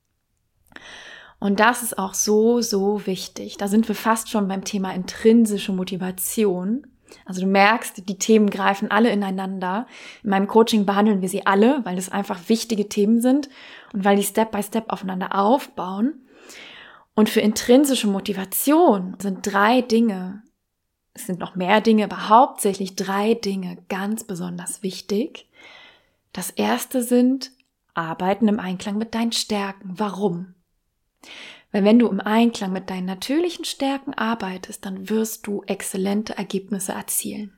Und 1.39 1.59
das 1.59 1.83
ist 1.83 1.99
auch 1.99 2.15
so, 2.15 2.61
so 2.61 3.07
wichtig. 3.07 3.57
Da 3.57 3.67
sind 3.67 3.89
wir 3.89 3.95
fast 3.95 4.29
schon 4.29 4.47
beim 4.47 4.65
Thema 4.65 4.95
intrinsische 4.95 5.73
Motivation. 5.73 6.87
Also 7.25 7.41
du 7.41 7.47
merkst, 7.47 8.09
die 8.09 8.19
Themen 8.19 8.51
greifen 8.51 8.91
alle 8.91 9.11
ineinander. 9.11 9.87
In 10.23 10.31
meinem 10.31 10.47
Coaching 10.47 10.85
behandeln 10.85 11.23
wir 11.23 11.29
sie 11.29 11.47
alle, 11.47 11.81
weil 11.85 11.99
es 11.99 12.11
einfach 12.11 12.49
wichtige 12.49 12.89
Themen 12.89 13.21
sind 13.21 13.49
und 13.93 14.05
weil 14.05 14.17
die 14.17 14.23
Step 14.23 14.53
by 14.53 14.63
Step 14.63 14.85
aufeinander 14.89 15.35
aufbauen. 15.35 16.27
Und 17.15 17.29
für 17.29 17.41
intrinsische 17.41 18.07
Motivation 18.07 19.17
sind 19.21 19.41
drei 19.43 19.81
Dinge, 19.81 20.43
es 21.13 21.27
sind 21.27 21.41
noch 21.41 21.57
mehr 21.57 21.81
Dinge, 21.81 22.05
aber 22.05 22.29
hauptsächlich 22.29 22.97
drei 22.97 23.35
Dinge 23.35 23.79
ganz 23.89 24.25
besonders 24.25 24.83
wichtig. 24.83 25.49
Das 26.33 26.51
erste 26.51 27.03
sind 27.03 27.51
Arbeiten 28.01 28.49
im 28.49 28.61
Einklang 28.61 28.99
mit 28.99 29.15
deinen 29.15 29.33
Stärken. 29.33 29.95
Warum? 29.97 30.55
Weil 31.73 31.85
wenn 31.85 31.99
du 31.99 32.09
im 32.09 32.21
Einklang 32.21 32.73
mit 32.73 32.91
deinen 32.91 33.07
natürlichen 33.07 33.65
Stärken 33.65 34.15
arbeitest, 34.15 34.85
dann 34.85 35.09
wirst 35.09 35.47
du 35.47 35.63
exzellente 35.67 36.37
Ergebnisse 36.37 36.93
erzielen. 36.93 37.53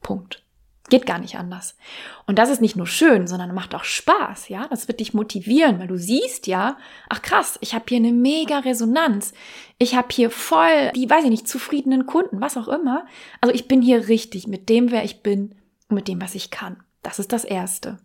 Punkt. 0.00 0.42
Geht 0.88 1.06
gar 1.06 1.18
nicht 1.18 1.36
anders. 1.36 1.76
Und 2.26 2.38
das 2.38 2.50
ist 2.50 2.60
nicht 2.60 2.76
nur 2.76 2.86
schön, 2.86 3.26
sondern 3.26 3.54
macht 3.54 3.74
auch 3.74 3.84
Spaß, 3.84 4.48
ja? 4.48 4.66
Das 4.68 4.88
wird 4.88 5.00
dich 5.00 5.14
motivieren, 5.14 5.78
weil 5.78 5.86
du 5.86 5.96
siehst 5.96 6.46
ja, 6.46 6.76
ach 7.08 7.22
krass, 7.22 7.56
ich 7.62 7.74
habe 7.74 7.84
hier 7.88 7.98
eine 7.98 8.12
mega 8.12 8.58
Resonanz. 8.58 9.32
Ich 9.78 9.94
habe 9.94 10.08
hier 10.10 10.28
voll 10.30 10.90
die, 10.94 11.08
weiß 11.08 11.24
ich 11.24 11.30
nicht, 11.30 11.48
zufriedenen 11.48 12.06
Kunden, 12.06 12.40
was 12.40 12.56
auch 12.56 12.68
immer. 12.68 13.06
Also 13.40 13.54
ich 13.54 13.68
bin 13.68 13.80
hier 13.80 14.08
richtig 14.08 14.48
mit 14.48 14.68
dem, 14.68 14.90
wer 14.90 15.04
ich 15.04 15.22
bin 15.22 15.54
und 15.88 15.94
mit 15.94 16.08
dem, 16.08 16.20
was 16.20 16.34
ich 16.34 16.50
kann. 16.50 16.82
Das 17.02 17.18
ist 17.18 17.32
das 17.32 17.44
Erste. 17.44 17.98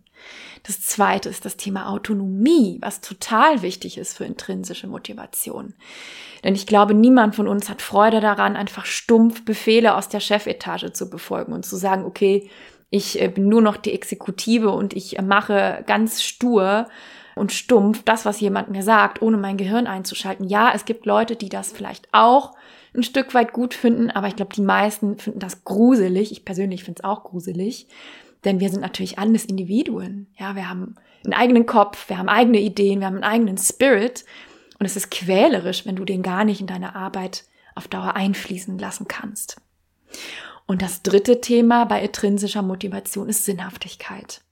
Das 0.62 0.80
zweite 0.80 1.28
ist 1.28 1.44
das 1.44 1.56
Thema 1.56 1.88
Autonomie, 1.88 2.78
was 2.80 3.00
total 3.00 3.62
wichtig 3.62 3.98
ist 3.98 4.16
für 4.16 4.24
intrinsische 4.24 4.86
Motivation. 4.86 5.74
Denn 6.44 6.54
ich 6.54 6.66
glaube, 6.66 6.94
niemand 6.94 7.34
von 7.34 7.48
uns 7.48 7.68
hat 7.68 7.82
Freude 7.82 8.20
daran, 8.20 8.56
einfach 8.56 8.86
stumpf 8.86 9.44
Befehle 9.44 9.94
aus 9.94 10.08
der 10.08 10.20
Chefetage 10.20 10.92
zu 10.92 11.10
befolgen 11.10 11.52
und 11.52 11.64
zu 11.64 11.76
sagen, 11.76 12.04
okay, 12.04 12.50
ich 12.90 13.20
äh, 13.20 13.28
bin 13.28 13.48
nur 13.48 13.62
noch 13.62 13.76
die 13.76 13.92
Exekutive 13.92 14.70
und 14.70 14.94
ich 14.94 15.20
mache 15.20 15.84
ganz 15.86 16.22
stur 16.22 16.88
und 17.34 17.52
stumpf 17.52 18.02
das, 18.04 18.24
was 18.24 18.40
jemand 18.40 18.70
mir 18.70 18.82
sagt, 18.82 19.22
ohne 19.22 19.36
mein 19.36 19.56
Gehirn 19.56 19.86
einzuschalten. 19.86 20.48
Ja, 20.48 20.72
es 20.74 20.84
gibt 20.84 21.06
Leute, 21.06 21.36
die 21.36 21.48
das 21.48 21.72
vielleicht 21.72 22.08
auch 22.12 22.54
ein 22.94 23.02
Stück 23.02 23.34
weit 23.34 23.52
gut 23.52 23.74
finden, 23.74 24.10
aber 24.10 24.28
ich 24.28 24.36
glaube, 24.36 24.54
die 24.54 24.62
meisten 24.62 25.18
finden 25.18 25.38
das 25.38 25.64
gruselig. 25.64 26.32
Ich 26.32 26.44
persönlich 26.44 26.84
finde 26.84 27.00
es 27.00 27.04
auch 27.04 27.24
gruselig. 27.24 27.86
Denn 28.44 28.60
wir 28.60 28.70
sind 28.70 28.80
natürlich 28.80 29.18
alles 29.18 29.44
Individuen. 29.44 30.28
Ja, 30.38 30.54
wir 30.54 30.68
haben 30.68 30.94
einen 31.24 31.34
eigenen 31.34 31.66
Kopf, 31.66 32.08
wir 32.08 32.18
haben 32.18 32.28
eigene 32.28 32.60
Ideen, 32.60 33.00
wir 33.00 33.06
haben 33.06 33.16
einen 33.16 33.24
eigenen 33.24 33.58
Spirit. 33.58 34.24
Und 34.78 34.86
es 34.86 34.96
ist 34.96 35.10
quälerisch, 35.10 35.86
wenn 35.86 35.96
du 35.96 36.04
den 36.04 36.22
gar 36.22 36.44
nicht 36.44 36.60
in 36.60 36.66
deine 36.66 36.94
Arbeit 36.94 37.44
auf 37.74 37.88
Dauer 37.88 38.14
einfließen 38.14 38.78
lassen 38.78 39.08
kannst. 39.08 39.60
Und 40.66 40.82
das 40.82 41.02
dritte 41.02 41.40
Thema 41.40 41.84
bei 41.84 42.02
intrinsischer 42.02 42.62
Motivation 42.62 43.28
ist 43.28 43.44
Sinnhaftigkeit. 43.44 44.42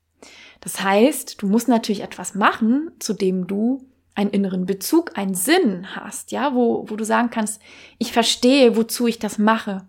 Das 0.60 0.82
heißt, 0.82 1.42
du 1.42 1.46
musst 1.46 1.68
natürlich 1.68 2.02
etwas 2.02 2.34
machen, 2.34 2.90
zu 2.98 3.12
dem 3.12 3.46
du 3.46 3.86
einen 4.14 4.30
inneren 4.30 4.64
Bezug, 4.64 5.16
einen 5.16 5.34
Sinn 5.34 5.94
hast, 5.94 6.32
ja, 6.32 6.54
wo, 6.54 6.86
wo 6.88 6.96
du 6.96 7.04
sagen 7.04 7.28
kannst, 7.30 7.60
ich 7.98 8.12
verstehe, 8.12 8.76
wozu 8.76 9.06
ich 9.06 9.18
das 9.18 9.38
mache. 9.38 9.86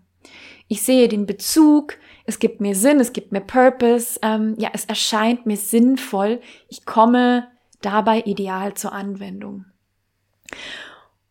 Ich 0.68 0.82
sehe 0.82 1.08
den 1.08 1.24
Bezug, 1.24 1.96
es 2.28 2.38
gibt 2.38 2.60
mir 2.60 2.74
Sinn, 2.74 3.00
es 3.00 3.14
gibt 3.14 3.32
mir 3.32 3.40
Purpose, 3.40 4.20
ähm, 4.22 4.54
ja, 4.58 4.68
es 4.74 4.84
erscheint 4.84 5.46
mir 5.46 5.56
sinnvoll, 5.56 6.42
ich 6.68 6.84
komme 6.84 7.48
dabei 7.80 8.20
ideal 8.20 8.74
zur 8.74 8.92
Anwendung. 8.92 9.64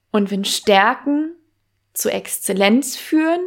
Und 0.10 0.32
wenn 0.32 0.44
Stärken 0.44 1.36
zu 1.94 2.10
Exzellenz 2.10 2.96
führen, 2.96 3.42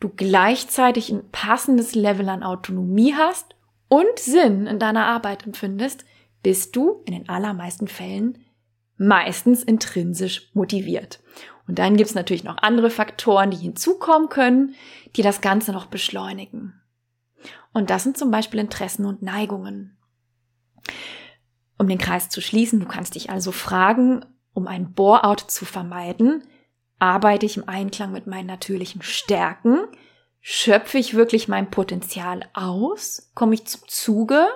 du 0.00 0.08
gleichzeitig 0.08 1.10
ein 1.10 1.30
passendes 1.30 1.94
Level 1.94 2.28
an 2.28 2.42
Autonomie 2.42 3.14
hast 3.14 3.54
und 3.88 4.18
Sinn 4.18 4.66
in 4.66 4.80
deiner 4.80 5.06
Arbeit 5.06 5.46
empfindest, 5.46 6.04
bist 6.42 6.74
du 6.74 7.04
in 7.06 7.14
den 7.14 7.28
allermeisten 7.28 7.86
Fällen 7.86 8.38
meistens 8.96 9.62
intrinsisch 9.62 10.50
motiviert. 10.54 11.20
Und 11.66 11.78
dann 11.78 11.96
gibt 11.96 12.10
es 12.10 12.14
natürlich 12.14 12.44
noch 12.44 12.58
andere 12.58 12.90
Faktoren, 12.90 13.50
die 13.50 13.56
hinzukommen 13.56 14.28
können, 14.28 14.74
die 15.16 15.22
das 15.22 15.40
Ganze 15.40 15.72
noch 15.72 15.86
beschleunigen. 15.86 16.80
Und 17.72 17.90
das 17.90 18.02
sind 18.02 18.16
zum 18.18 18.30
Beispiel 18.30 18.60
Interessen 18.60 19.06
und 19.06 19.22
Neigungen. 19.22 19.96
Um 21.78 21.88
den 21.88 21.98
Kreis 21.98 22.28
zu 22.28 22.40
schließen, 22.40 22.80
du 22.80 22.86
kannst 22.86 23.14
dich 23.14 23.30
also 23.30 23.50
fragen, 23.50 24.24
um 24.52 24.68
ein 24.68 24.92
Bore-out 24.92 25.40
zu 25.40 25.64
vermeiden, 25.64 26.44
arbeite 26.98 27.46
ich 27.46 27.56
im 27.56 27.68
Einklang 27.68 28.12
mit 28.12 28.26
meinen 28.26 28.46
natürlichen 28.46 29.02
Stärken? 29.02 29.80
Schöpfe 30.40 30.98
ich 30.98 31.14
wirklich 31.14 31.48
mein 31.48 31.70
Potenzial 31.70 32.42
aus? 32.52 33.30
Komme 33.34 33.54
ich 33.54 33.66
zum 33.66 33.80
Zuge? 33.88 34.46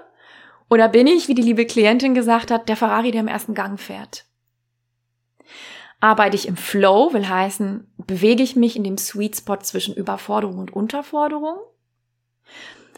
Oder 0.70 0.88
bin 0.88 1.06
ich, 1.06 1.28
wie 1.28 1.34
die 1.34 1.42
liebe 1.42 1.66
Klientin 1.66 2.14
gesagt 2.14 2.50
hat, 2.50 2.68
der 2.68 2.76
Ferrari, 2.76 3.10
der 3.10 3.22
im 3.22 3.28
ersten 3.28 3.54
Gang 3.54 3.80
fährt? 3.80 4.27
Arbeite 6.00 6.36
ich 6.36 6.46
im 6.46 6.56
Flow, 6.56 7.12
will 7.12 7.28
heißen, 7.28 7.90
bewege 7.98 8.42
ich 8.42 8.54
mich 8.54 8.76
in 8.76 8.84
dem 8.84 8.98
Sweet 8.98 9.36
Spot 9.36 9.56
zwischen 9.58 9.94
Überforderung 9.94 10.58
und 10.58 10.72
Unterforderung? 10.72 11.58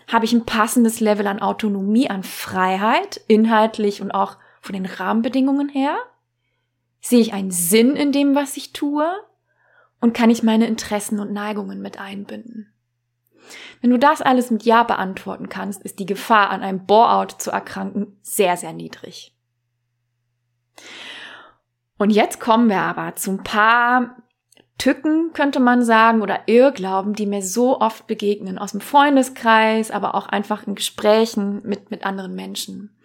Habe 0.09 0.25
ich 0.25 0.33
ein 0.33 0.45
passendes 0.45 1.01
Level 1.01 1.27
an 1.27 1.41
Autonomie, 1.41 2.11
an 2.11 2.25
Freiheit, 2.25 3.21
inhaltlich 3.29 4.03
und 4.03 4.11
auch 4.11 4.37
von 4.61 4.75
den 4.75 4.85
Rahmenbedingungen 4.85 5.69
her? 5.69 5.97
Sehe 7.01 7.21
ich 7.21 7.33
einen 7.33 7.51
Sinn 7.51 7.97
in 7.97 8.13
dem, 8.13 8.35
was 8.35 8.57
ich 8.57 8.73
tue? 8.73 9.09
Und 10.01 10.13
kann 10.13 10.31
ich 10.31 10.43
meine 10.43 10.67
Interessen 10.67 11.21
und 11.21 11.33
Neigungen 11.33 11.81
mit 11.81 11.99
einbinden? 11.99 12.73
Wenn 13.81 13.91
du 13.91 13.99
das 13.99 14.21
alles 14.21 14.51
mit 14.51 14.65
Ja 14.65 14.83
beantworten 14.83 15.49
kannst, 15.49 15.83
ist 15.83 15.99
die 15.99 16.07
Gefahr, 16.07 16.51
an 16.51 16.63
einem 16.63 16.87
Bore-out 16.87 17.41
zu 17.41 17.51
erkranken, 17.51 18.19
sehr, 18.23 18.57
sehr 18.57 18.73
niedrig. 18.73 19.35
Und 22.01 22.09
jetzt 22.09 22.41
kommen 22.41 22.71
wir 22.71 22.81
aber 22.81 23.15
zu 23.17 23.33
ein 23.33 23.45
paar 23.45 24.17
Tücken, 24.79 25.35
könnte 25.35 25.61
man 25.61 25.85
sagen, 25.85 26.23
oder 26.23 26.41
Irrglauben, 26.47 27.13
die 27.13 27.27
mir 27.27 27.43
so 27.43 27.79
oft 27.79 28.07
begegnen, 28.07 28.57
aus 28.57 28.71
dem 28.71 28.81
Freundeskreis, 28.81 29.91
aber 29.91 30.15
auch 30.15 30.27
einfach 30.27 30.67
in 30.67 30.77
Gesprächen 30.77 31.61
mit, 31.63 31.91
mit 31.91 32.07
anderen 32.07 32.35
Menschen. 32.35 32.97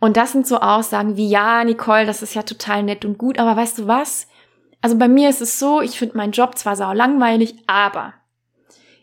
Und 0.00 0.16
das 0.16 0.32
sind 0.32 0.48
so 0.48 0.58
Aussagen 0.58 1.16
wie, 1.16 1.28
ja, 1.28 1.62
Nicole, 1.62 2.06
das 2.06 2.24
ist 2.24 2.34
ja 2.34 2.42
total 2.42 2.82
nett 2.82 3.04
und 3.04 3.18
gut, 3.18 3.38
aber 3.38 3.54
weißt 3.54 3.78
du 3.78 3.86
was? 3.86 4.26
Also 4.80 4.98
bei 4.98 5.06
mir 5.06 5.28
ist 5.28 5.40
es 5.40 5.60
so, 5.60 5.80
ich 5.80 5.96
finde 5.96 6.16
meinen 6.16 6.32
Job 6.32 6.58
zwar 6.58 6.74
sau 6.74 6.92
langweilig, 6.92 7.54
aber 7.68 8.14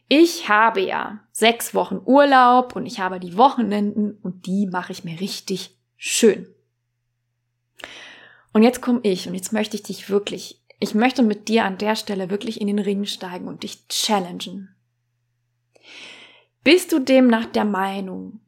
ich 0.10 0.50
habe 0.50 0.82
ja 0.82 1.20
sechs 1.32 1.74
Wochen 1.74 2.02
Urlaub 2.04 2.76
und 2.76 2.86
ich 2.86 3.00
habe 3.00 3.22
die 3.22 3.38
Wochenenden 3.38 4.20
und 4.22 4.46
die 4.46 4.68
mache 4.68 4.92
ich 4.92 5.06
mir 5.06 5.22
richtig 5.22 5.80
schön. 5.96 6.54
Und 8.56 8.64
jetzt 8.64 8.82
komme 8.82 9.02
ich 9.04 9.28
und 9.28 9.36
jetzt 9.36 9.52
möchte 9.52 9.76
ich 9.76 9.84
dich 9.84 10.10
wirklich, 10.10 10.64
ich 10.80 10.96
möchte 10.96 11.24
mit 11.24 11.50
dir 11.50 11.66
an 11.66 11.78
der 11.78 11.98
Stelle 11.98 12.30
wirklich 12.30 12.62
in 12.62 12.68
den 12.68 12.80
Ring 12.80 13.04
steigen 13.04 13.50
und 13.50 13.64
dich 13.64 13.86
challengen. 13.90 14.74
Bist 16.64 16.94
du 16.94 17.00
demnach 17.00 17.48
der 17.48 17.66
Meinung, 17.66 18.40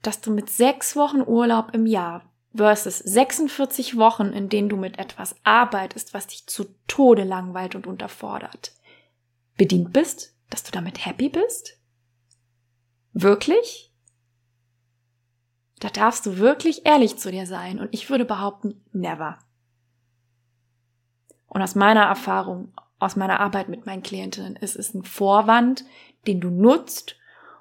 dass 0.00 0.20
du 0.20 0.30
mit 0.30 0.48
sechs 0.48 0.94
Wochen 0.94 1.22
Urlaub 1.22 1.74
im 1.74 1.86
Jahr 1.86 2.32
versus 2.54 2.98
46 3.00 3.96
Wochen, 3.96 4.26
in 4.26 4.48
denen 4.48 4.68
du 4.68 4.76
mit 4.76 4.96
etwas 4.96 5.34
arbeitest, 5.42 6.14
was 6.14 6.28
dich 6.28 6.46
zu 6.46 6.66
Tode 6.86 7.24
langweilt 7.24 7.74
und 7.74 7.88
unterfordert, 7.88 8.70
bedient 9.56 9.92
bist, 9.92 10.36
dass 10.50 10.62
du 10.62 10.70
damit 10.70 11.04
happy 11.04 11.30
bist? 11.30 11.80
Wirklich? 13.12 13.92
Da 15.80 15.88
darfst 15.88 16.26
du 16.26 16.38
wirklich 16.38 16.86
ehrlich 16.86 17.16
zu 17.16 17.32
dir 17.32 17.46
sein 17.46 17.80
und 17.80 17.88
ich 17.90 18.08
würde 18.08 18.24
behaupten, 18.24 18.84
never. 18.92 19.40
Und 21.48 21.62
aus 21.62 21.74
meiner 21.74 22.02
Erfahrung, 22.02 22.72
aus 22.98 23.16
meiner 23.16 23.40
Arbeit 23.40 23.68
mit 23.68 23.86
meinen 23.86 24.02
Klientinnen 24.02 24.56
ist 24.56 24.76
es 24.76 24.94
ein 24.94 25.04
Vorwand, 25.04 25.84
den 26.26 26.40
du 26.40 26.50
nutzt, 26.50 27.16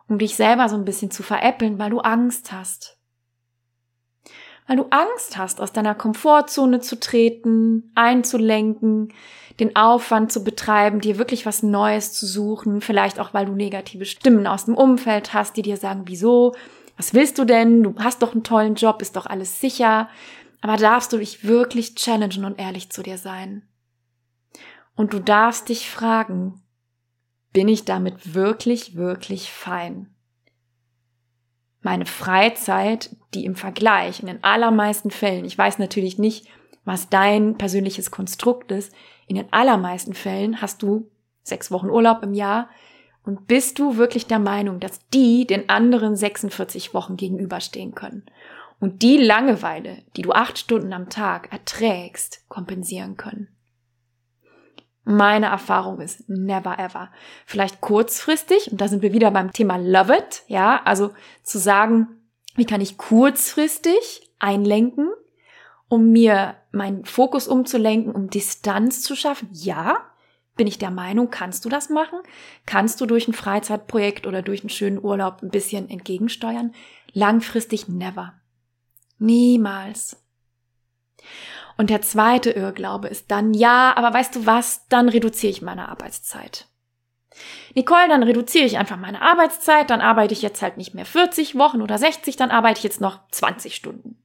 um 0.07 0.17
dich 0.17 0.35
selber 0.35 0.69
so 0.69 0.75
ein 0.75 0.85
bisschen 0.85 1.11
zu 1.11 1.23
veräppeln, 1.23 1.79
weil 1.79 1.89
du 1.89 1.99
Angst 1.99 2.51
hast. 2.51 2.97
Weil 4.67 4.77
du 4.77 4.87
Angst 4.89 5.37
hast, 5.37 5.61
aus 5.61 5.71
deiner 5.71 5.95
Komfortzone 5.95 6.81
zu 6.81 6.99
treten, 6.99 7.91
einzulenken, 7.95 9.13
den 9.59 9.75
Aufwand 9.75 10.31
zu 10.31 10.43
betreiben, 10.43 10.99
dir 10.99 11.17
wirklich 11.17 11.45
was 11.45 11.63
Neues 11.63 12.13
zu 12.13 12.25
suchen, 12.25 12.81
vielleicht 12.81 13.19
auch, 13.19 13.33
weil 13.33 13.45
du 13.45 13.53
negative 13.53 14.05
Stimmen 14.05 14.45
aus 14.45 14.65
dem 14.65 14.75
Umfeld 14.75 15.33
hast, 15.33 15.55
die 15.55 15.61
dir 15.61 15.77
sagen, 15.77 16.03
wieso, 16.05 16.53
was 16.97 17.13
willst 17.13 17.37
du 17.37 17.45
denn, 17.45 17.83
du 17.83 17.95
hast 17.97 18.21
doch 18.21 18.33
einen 18.33 18.43
tollen 18.43 18.75
Job, 18.75 19.01
ist 19.01 19.15
doch 19.15 19.25
alles 19.25 19.61
sicher, 19.61 20.09
aber 20.61 20.75
darfst 20.77 21.13
du 21.13 21.17
dich 21.17 21.45
wirklich 21.45 21.95
challengen 21.95 22.43
und 22.43 22.59
ehrlich 22.59 22.89
zu 22.89 23.03
dir 23.03 23.17
sein. 23.17 23.63
Und 24.97 25.13
du 25.13 25.19
darfst 25.19 25.69
dich 25.69 25.89
fragen, 25.89 26.61
bin 27.53 27.69
ich 27.69 27.85
damit 27.85 28.33
wirklich, 28.33 28.95
wirklich 28.95 29.51
fein? 29.51 30.09
Meine 31.81 32.07
Freizeit, 32.07 33.15
die 33.33 33.45
im 33.45 33.55
Vergleich 33.55 34.19
in 34.19 34.25
den 34.25 34.43
allermeisten 34.43 35.11
Fällen, 35.11 35.45
ich 35.45 35.57
weiß 35.57 35.77
natürlich 35.77 36.17
nicht, 36.17 36.47
was 36.83 37.09
dein 37.09 37.57
persönliches 37.57 38.09
Konstrukt 38.09 38.71
ist, 38.71 38.91
in 39.27 39.35
den 39.35 39.53
allermeisten 39.53 40.13
Fällen 40.13 40.61
hast 40.61 40.81
du 40.81 41.09
sechs 41.43 41.69
Wochen 41.69 41.89
Urlaub 41.89 42.23
im 42.23 42.33
Jahr 42.33 42.69
Und 43.23 43.45
bist 43.45 43.77
du 43.77 43.97
wirklich 43.97 44.25
der 44.25 44.39
Meinung, 44.39 44.79
dass 44.79 45.07
die 45.09 45.45
den 45.45 45.69
anderen 45.69 46.15
46 46.15 46.93
Wochen 46.93 47.17
gegenüberstehen 47.17 47.93
können 47.93 48.25
und 48.79 49.03
die 49.03 49.17
Langeweile, 49.17 50.01
die 50.15 50.23
du 50.23 50.31
acht 50.31 50.57
Stunden 50.57 50.93
am 50.93 51.09
Tag 51.09 51.51
erträgst, 51.51 52.47
kompensieren 52.49 53.15
können? 53.15 53.49
Meine 55.09 55.45
Erfahrung 55.45 56.01
ist 56.01 56.27
never 56.27 56.77
ever. 56.79 57.09
Vielleicht 57.45 57.79
kurzfristig, 57.79 58.69
und 58.73 58.81
da 58.81 58.89
sind 58.89 59.01
wir 59.01 59.13
wieder 59.13 59.31
beim 59.31 59.53
Thema 59.53 59.77
Love 59.77 60.17
it, 60.17 60.43
ja, 60.47 60.81
also 60.83 61.11
zu 61.43 61.59
sagen, 61.59 62.07
wie 62.55 62.65
kann 62.65 62.81
ich 62.81 62.97
kurzfristig 62.97 64.29
einlenken, 64.37 65.09
um 65.87 66.11
mir 66.11 66.55
meinen 66.73 67.05
Fokus 67.05 67.47
umzulenken, 67.47 68.11
um 68.11 68.29
Distanz 68.29 69.01
zu 69.01 69.15
schaffen? 69.15 69.47
Ja, 69.53 70.01
bin 70.57 70.67
ich 70.67 70.77
der 70.77 70.91
Meinung, 70.91 71.29
kannst 71.29 71.63
du 71.63 71.69
das 71.69 71.89
machen? 71.89 72.19
Kannst 72.65 72.99
du 72.99 73.05
durch 73.05 73.29
ein 73.29 73.33
Freizeitprojekt 73.33 74.27
oder 74.27 74.41
durch 74.41 74.59
einen 74.59 74.69
schönen 74.69 75.01
Urlaub 75.01 75.41
ein 75.41 75.51
bisschen 75.51 75.89
entgegensteuern? 75.89 76.73
Langfristig 77.13 77.87
never. 77.87 78.33
Niemals. 79.19 80.21
Und 81.77 81.89
der 81.91 82.01
zweite 82.01 82.49
Irrglaube 82.51 83.07
ist 83.07 83.29
dann, 83.29 83.53
ja, 83.53 83.95
aber 83.95 84.13
weißt 84.13 84.35
du 84.35 84.45
was, 84.45 84.87
dann 84.89 85.09
reduziere 85.09 85.51
ich 85.51 85.61
meine 85.61 85.89
Arbeitszeit. 85.89 86.67
Nicole, 87.75 88.07
dann 88.09 88.23
reduziere 88.23 88.65
ich 88.65 88.79
einfach 88.79 88.97
meine 88.97 89.21
Arbeitszeit, 89.21 89.91
dann 89.91 90.01
arbeite 90.01 90.33
ich 90.33 90.41
jetzt 90.41 90.63
halt 90.63 90.77
nicht 90.77 90.95
mehr 90.95 91.05
40 91.05 91.55
Wochen 91.55 91.83
oder 91.83 91.99
60, 91.99 92.35
dann 92.35 92.49
arbeite 92.49 92.79
ich 92.79 92.83
jetzt 92.83 92.99
noch 93.01 93.19
20 93.29 93.75
Stunden. 93.75 94.17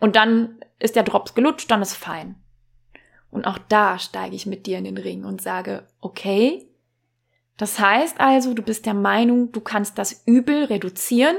Und 0.00 0.16
dann 0.16 0.58
ist 0.78 0.96
der 0.96 1.02
Drops 1.02 1.34
gelutscht, 1.34 1.70
dann 1.70 1.82
ist 1.82 1.94
fein. 1.94 2.36
Und 3.30 3.46
auch 3.46 3.58
da 3.58 3.98
steige 3.98 4.34
ich 4.34 4.46
mit 4.46 4.66
dir 4.66 4.78
in 4.78 4.84
den 4.84 4.98
Ring 4.98 5.24
und 5.24 5.42
sage, 5.42 5.86
okay, 6.00 6.68
das 7.58 7.78
heißt 7.78 8.18
also, 8.18 8.54
du 8.54 8.62
bist 8.62 8.86
der 8.86 8.94
Meinung, 8.94 9.52
du 9.52 9.60
kannst 9.60 9.98
das 9.98 10.22
Übel 10.26 10.64
reduzieren 10.64 11.36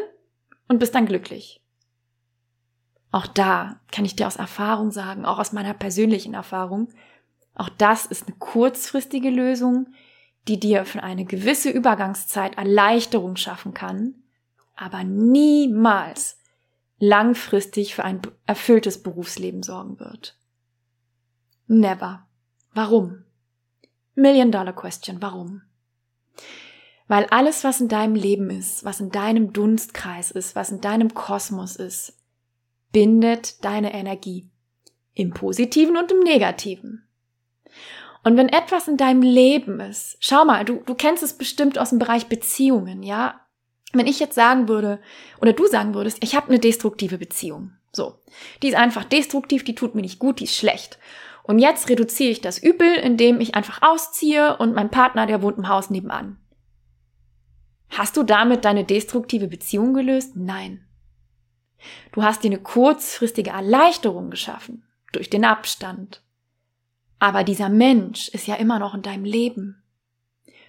und 0.67 0.80
bist 0.80 0.93
dann 0.93 1.08
glücklich. 1.08 1.62
Auch 3.13 3.28
da 3.28 3.80
kann 3.91 4.06
ich 4.06 4.15
dir 4.15 4.26
aus 4.26 4.38
Erfahrung 4.38 4.89
sagen, 4.89 5.23
auch 5.23 5.38
aus 5.38 5.54
meiner 5.54 5.76
persönlichen 5.76 6.34
Erfahrung, 6.34 6.89
auch 7.54 7.69
das 7.69 8.08
ist 8.08 8.26
eine 8.26 8.36
kurzfristige 8.38 9.30
Lösung, 9.30 9.93
die 10.47 10.60
dir 10.60 10.84
für 10.84 11.04
eine 11.04 11.23
gewisse 11.23 11.69
Übergangszeit 11.69 12.58
Erleichterung 12.58 13.36
schaffen 13.36 13.76
kann, 13.76 14.15
aber 14.76 15.04
niemals 15.04 16.39
langfristig 16.97 17.93
für 17.93 18.04
ein 18.04 18.19
erfülltes 18.47 19.04
Berufsleben 19.04 19.62
sorgen 19.62 19.99
wird. 19.99 20.36
Never. 21.67 22.26
Warum? 22.73 23.26
Million 24.15 24.52
Dollar 24.52 24.73
Question. 24.73 25.21
Warum? 25.21 25.62
Weil 27.08 27.28
alles, 27.28 27.63
was 27.63 27.80
in 27.80 27.89
deinem 27.89 28.15
Leben 28.15 28.49
ist, 28.49 28.84
was 28.86 28.99
in 28.99 29.12
deinem 29.12 29.54
Dunstkreis 29.54 30.32
ist, 30.32 30.56
was 30.56 30.71
in 30.71 30.82
deinem 30.82 31.13
Kosmos 31.13 31.76
ist, 31.76 32.17
bindet 32.94 33.66
deine 33.66 33.94
Energie. 33.94 34.50
Im 35.14 35.32
Positiven 35.32 35.98
und 35.98 36.10
im 36.12 36.22
Negativen. 36.22 37.06
Und 38.24 38.38
wenn 38.38 38.48
etwas 38.48 38.88
in 38.88 38.96
deinem 38.96 39.22
Leben 39.22 39.82
ist, 39.82 40.16
schau 40.22 40.46
mal, 40.46 40.64
du, 40.64 40.82
du 40.86 40.96
kennst 40.96 41.22
es 41.22 41.38
bestimmt 41.38 41.78
aus 41.78 41.90
dem 41.90 42.00
Bereich 42.00 42.28
Beziehungen, 42.28 43.04
ja? 43.04 43.42
Wenn 43.92 44.08
ich 44.08 44.20
jetzt 44.20 44.36
sagen 44.36 44.70
würde, 44.70 45.00
oder 45.42 45.54
du 45.54 45.68
sagen 45.68 45.94
würdest, 45.94 46.18
ich 46.24 46.36
habe 46.36 46.48
eine 46.48 46.60
destruktive 46.60 47.18
Beziehung. 47.18 47.74
So. 47.92 48.16
Die 48.64 48.70
ist 48.70 48.76
einfach 48.76 49.04
destruktiv, 49.04 49.64
die 49.64 49.76
tut 49.76 49.94
mir 49.94 50.02
nicht 50.02 50.18
gut, 50.18 50.40
die 50.40 50.46
ist 50.46 50.56
schlecht. 50.56 50.98
Und 51.44 51.60
jetzt 51.60 51.90
reduziere 51.90 52.32
ich 52.32 52.42
das 52.42 52.58
Übel, 52.58 52.96
indem 52.96 53.42
ich 53.42 53.54
einfach 53.54 53.82
ausziehe 53.82 54.58
und 54.58 54.74
mein 54.74 54.90
Partner, 54.90 55.28
der 55.28 55.42
wohnt 55.42 55.58
im 55.58 55.68
Haus 55.68 55.90
nebenan. 55.90 56.38
Hast 57.90 58.18
du 58.18 58.24
damit 58.24 58.66
deine 58.66 58.86
destruktive 58.86 59.48
Beziehung 59.48 59.94
gelöst? 59.94 60.36
Nein. 60.36 60.88
Du 62.12 62.24
hast 62.24 62.43
dir 62.43 62.50
eine 62.50 62.60
kurzfristige 62.60 63.52
Erleichterung 63.52 64.30
geschaffen 64.30 64.84
durch 65.12 65.30
den 65.30 65.46
Abstand. 65.46 66.22
Aber 67.19 67.43
dieser 67.43 67.69
Mensch 67.69 68.30
ist 68.30 68.48
ja 68.48 68.56
immer 68.56 68.80
noch 68.80 68.93
in 68.93 69.02
deinem 69.02 69.26
Leben. 69.26 69.82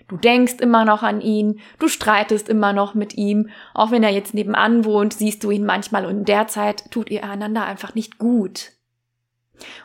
Du 0.06 0.16
denkst 0.16 0.60
immer 0.60 0.84
noch 0.84 1.02
an 1.02 1.20
ihn, 1.20 1.60
du 1.78 1.88
streitest 1.88 2.48
immer 2.48 2.72
noch 2.72 2.94
mit 2.94 3.14
ihm, 3.14 3.48
auch 3.72 3.90
wenn 3.90 4.02
er 4.02 4.10
jetzt 4.10 4.34
nebenan 4.34 4.84
wohnt, 4.84 5.14
siehst 5.14 5.42
du 5.42 5.50
ihn 5.50 5.64
manchmal 5.64 6.04
und 6.04 6.18
in 6.18 6.24
der 6.26 6.46
Zeit 6.46 6.90
tut 6.90 7.10
ihr 7.10 7.24
einander 7.24 7.64
einfach 7.64 7.94
nicht 7.94 8.18
gut. 8.18 8.72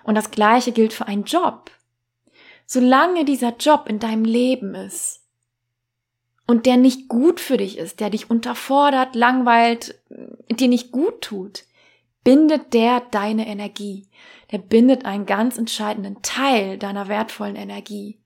Und 0.03 0.15
das 0.15 0.31
Gleiche 0.31 0.73
gilt 0.73 0.93
für 0.93 1.07
einen 1.07 1.23
Job. 1.23 1.71
Solange 2.65 3.23
dieser 3.23 3.55
Job 3.57 3.85
in 3.87 3.99
deinem 3.99 4.25
Leben 4.25 4.75
ist 4.75 5.21
und 6.49 6.65
der 6.65 6.77
nicht 6.77 7.09
gut 7.09 7.39
für 7.39 7.57
dich 7.57 7.77
ist, 7.77 7.99
der 7.99 8.09
dich 8.09 8.31
unterfordert, 8.31 9.13
langweilt, 9.13 10.01
dir 10.49 10.67
nicht 10.67 10.91
gut 10.91 11.21
tut, 11.21 11.65
bindet 12.23 12.73
der 12.73 13.03
deine 13.12 13.45
Energie. 13.45 14.07
Der 14.51 14.57
bindet 14.57 15.05
einen 15.05 15.27
ganz 15.27 15.59
entscheidenden 15.59 16.23
Teil 16.23 16.79
deiner 16.79 17.07
wertvollen 17.07 17.55
Energie. 17.55 18.17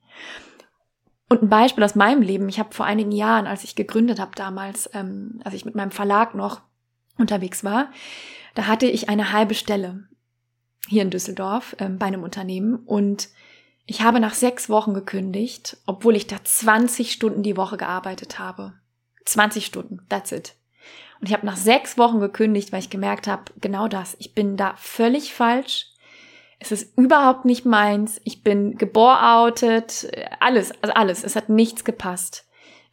Und 1.28 1.42
ein 1.42 1.50
Beispiel 1.50 1.84
aus 1.84 1.96
meinem 1.96 2.22
Leben. 2.22 2.48
Ich 2.48 2.60
habe 2.60 2.74
vor 2.74 2.86
einigen 2.86 3.12
Jahren, 3.12 3.46
als 3.46 3.66
ich 3.66 3.76
gegründet 3.76 4.22
habe 4.22 4.32
damals, 4.36 4.90
ähm, 4.94 5.42
als 5.44 5.54
ich 5.54 5.66
mit 5.66 5.76
meinem 5.76 5.92
Verlag 5.92 6.34
noch 6.34 6.62
unterwegs 7.18 7.66
war, 7.66 7.92
da 8.56 8.68
hatte 8.68 8.86
ich 8.86 9.10
eine 9.10 9.34
halbe 9.34 9.54
Stelle 9.54 10.08
hier 10.88 11.02
in 11.02 11.10
Düsseldorf 11.10 11.76
ähm, 11.78 12.00
bei 12.00 12.06
einem 12.06 12.24
Unternehmen 12.24 12.76
und 12.86 13.28
ich 13.86 14.02
habe 14.02 14.20
nach 14.20 14.34
sechs 14.34 14.70
Wochen 14.70 14.94
gekündigt, 14.94 15.78
obwohl 15.86 16.16
ich 16.16 16.28
da 16.28 16.38
20 16.44 17.12
Stunden 17.12 17.44
die 17.44 17.58
Woche 17.58 17.78
gearbeitet 17.78 18.40
habe. 18.40 18.74
20 19.26 19.66
Stunden, 19.66 20.06
that's 20.10 20.32
it. 20.32 20.56
Und 21.20 21.28
ich 21.28 21.34
habe 21.34 21.46
nach 21.46 21.58
sechs 21.58 21.98
Wochen 21.98 22.20
gekündigt, 22.20 22.72
weil 22.72 22.80
ich 22.80 22.90
gemerkt 22.90 23.28
habe, 23.28 23.46
genau 23.60 23.88
das, 23.88 24.16
ich 24.20 24.34
bin 24.34 24.58
da 24.58 24.76
völlig 24.78 25.34
falsch. 25.34 25.88
Es 26.60 26.72
ist 26.72 26.98
überhaupt 26.98 27.46
nicht 27.46 27.66
meins. 27.66 28.22
Ich 28.24 28.44
bin 28.44 28.78
geboroutet, 28.78 30.10
alles, 30.40 30.72
also 30.82 30.94
alles. 30.94 31.24
Es 31.24 31.36
hat 31.36 31.50
nichts 31.50 31.84
gepasst. 31.84 32.46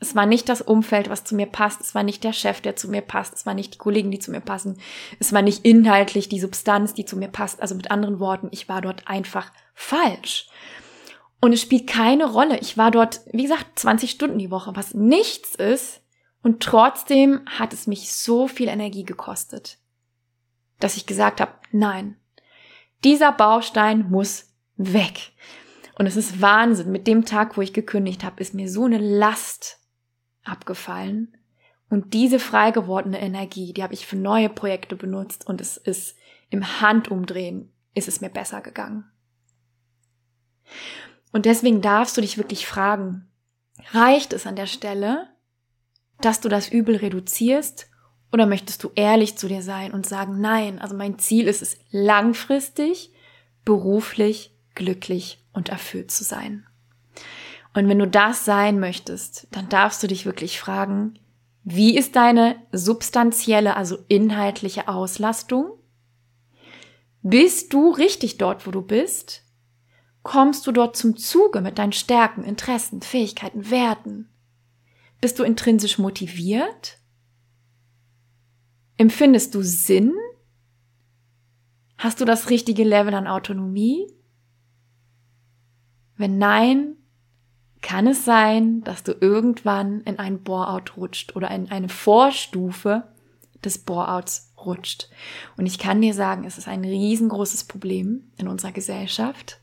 Es 0.03 0.15
war 0.15 0.25
nicht 0.25 0.49
das 0.49 0.63
Umfeld, 0.63 1.11
was 1.11 1.25
zu 1.25 1.35
mir 1.35 1.47
passt. 1.47 1.83
Es 1.83 1.95
war 1.95 2.03
nicht 2.03 2.25
der 2.25 2.33
Chef, 2.33 2.63
der 2.63 2.75
zu 2.75 2.89
mir 2.89 3.03
passt. 3.03 3.35
Es 3.35 3.45
war 3.45 3.53
nicht 3.53 3.75
die 3.75 3.79
Kollegen, 3.79 4.11
die 4.11 4.19
zu 4.19 4.31
mir 4.31 4.41
passen. 4.41 4.81
Es 5.19 5.33
war 5.35 5.43
nicht 5.43 5.65
inhaltlich 5.65 6.31
die 6.31 6.41
Substanz, 6.41 6.95
die 6.95 7.05
zu 7.05 7.19
mir 7.19 7.29
passt. 7.29 7.61
Also 7.61 7.75
mit 7.75 7.91
anderen 7.91 8.19
Worten, 8.19 8.49
ich 8.51 8.69
war 8.69 8.81
dort 8.81 9.07
einfach 9.07 9.53
falsch. 9.75 10.49
Und 11.41 11.53
es 11.53 11.61
spielt 11.61 11.87
keine 11.87 12.31
Rolle. 12.31 12.59
Ich 12.61 12.79
war 12.79 12.91
dort, 12.91 13.21
wie 13.33 13.43
gesagt, 13.43 13.79
20 13.79 14.11
Stunden 14.11 14.39
die 14.39 14.51
Woche, 14.51 14.75
was 14.75 14.95
nichts 14.95 15.55
ist. 15.55 16.01
Und 16.43 16.63
trotzdem 16.63 17.43
hat 17.47 17.75
es 17.75 17.87
mich 17.87 18.13
so 18.13 18.49
viel 18.49 18.69
Energie 18.69 19.05
gekostet, 19.05 19.79
dass 20.79 20.97
ich 20.97 21.05
gesagt 21.05 21.43
habe, 21.43 21.53
nein, 21.73 22.17
dieser 23.05 23.33
Baustein 23.33 24.11
muss 24.11 24.47
weg. 24.77 25.33
Und 25.99 26.07
es 26.07 26.17
ist 26.17 26.41
Wahnsinn. 26.41 26.91
Mit 26.91 27.07
dem 27.07 27.27
Tag, 27.27 27.59
wo 27.59 27.61
ich 27.61 27.75
gekündigt 27.75 28.25
habe, 28.25 28.41
ist 28.41 28.55
mir 28.55 28.71
so 28.71 28.87
eine 28.87 28.99
Last 28.99 29.80
abgefallen. 30.45 31.37
Und 31.89 32.15
diese 32.15 32.39
frei 32.39 32.71
gewordene 32.71 33.21
Energie, 33.21 33.73
die 33.73 33.83
habe 33.83 33.95
ich 33.95 34.07
für 34.07 34.17
neue 34.17 34.49
Projekte 34.49 34.97
benutzt 34.97 35.47
und 35.47 35.61
es 35.61 35.77
ist 35.77 36.17
im 36.51 36.81
Handumdrehen 36.81 37.73
ist 37.95 38.09
es 38.09 38.21
mir 38.21 38.29
besser 38.29 38.61
gegangen. 38.61 39.05
Und 41.33 41.47
deswegen 41.47 41.81
darfst 41.81 42.17
du 42.17 42.21
dich 42.21 42.39
wirklich 42.39 42.67
fragen, 42.67 43.29
reicht 43.93 44.33
es 44.33 44.47
an 44.47 44.57
der 44.57 44.67
Stelle, 44.67 45.29
dass 46.21 46.41
du 46.41 46.49
das 46.49 46.69
Übel 46.69 46.97
reduzierst 46.97 47.89
oder 48.33 48.47
möchtest 48.47 48.85
du 48.85 48.91
ehrlich 48.95 49.37
zu 49.37 49.49
dir 49.49 49.63
sein 49.63 49.93
und 49.93 50.07
sagen, 50.07 50.41
nein, 50.41 50.79
also 50.79 50.95
mein 50.95 51.19
Ziel 51.19 51.49
ist 51.49 51.63
es 51.63 51.79
langfristig, 51.91 53.13
beruflich, 53.65 54.57
glücklich 54.75 55.45
und 55.53 55.69
erfüllt 55.69 56.11
zu 56.11 56.25
sein. 56.25 56.67
Und 57.75 57.89
wenn 57.89 57.99
du 57.99 58.09
das 58.09 58.45
sein 58.45 58.81
möchtest, 58.81 59.47
dann 59.53 59.69
darfst 59.69 60.03
du 60.03 60.07
dich 60.07 60.27
wirklich 60.27 60.59
fragen, 60.59 61.19
wie 61.63 61.97
ist 61.97 62.17
deine 62.17 62.57
substanzielle, 62.73 63.77
also 63.77 63.99
inhaltliche 64.09 64.89
Auslastung? 64.89 65.73
Bist 67.23 67.73
du 67.73 67.91
richtig 67.91 68.39
dort, 68.39 68.67
wo 68.67 68.71
du 68.71 68.83
bist? 68.83 69.45
Kommst 70.23 70.67
du 70.67 70.73
dort 70.73 70.97
zum 70.97 71.17
Zuge 71.17 71.61
mit 71.61 71.79
deinen 71.79 71.93
Stärken, 71.93 72.45
Interessen, 72.45 73.03
Fähigkeiten, 73.03 73.71
Werten? 73.71 74.29
Bist 75.21 75.39
du 75.39 75.45
intrinsisch 75.45 75.99
motiviert? 75.99 76.99
Empfindest 78.97 79.55
du 79.55 79.63
Sinn? 79.63 80.15
Hast 81.99 82.21
du 82.21 82.25
das 82.25 82.49
richtige 82.49 82.85
Level 82.85 83.15
an 83.15 83.27
Autonomie? 83.27 84.07
Wenn 86.17 86.39
nein, 86.39 86.97
kann 87.83 88.07
es 88.07 88.25
sein, 88.25 88.83
dass 88.83 89.03
du 89.03 89.13
irgendwann 89.13 90.01
in 90.03 90.19
ein 90.19 90.43
Bore-out 90.43 90.97
rutscht 90.97 91.37
oder 91.37 91.51
in 91.51 91.71
eine 91.71 91.89
Vorstufe 91.89 93.05
des 93.65 93.79
Bore-outs 93.79 94.53
rutscht. 94.65 95.09
Und 95.57 95.67
ich 95.67 95.79
kann 95.79 96.01
dir 96.01 96.15
sagen, 96.15 96.45
es 96.45 96.59
ist 96.59 96.69
ein 96.69 96.85
riesengroßes 96.85 97.65
Problem 97.65 98.31
in 98.37 98.49
unserer 98.49 98.73
Gesellschaft. 98.73 99.61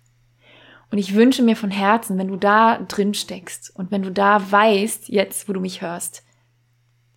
Und 0.89 0.97
ich 0.97 1.15
wünsche 1.15 1.43
mir 1.43 1.55
von 1.55 1.69
Herzen, 1.69 2.17
wenn 2.17 2.29
du 2.29 2.37
da 2.37 2.79
drin 2.79 3.13
steckst 3.13 3.75
und 3.75 3.91
wenn 3.91 4.03
du 4.03 4.11
da 4.11 4.51
weißt, 4.51 5.09
jetzt, 5.09 5.49
wo 5.49 5.53
du 5.53 5.59
mich 5.59 5.81
hörst, 5.81 6.23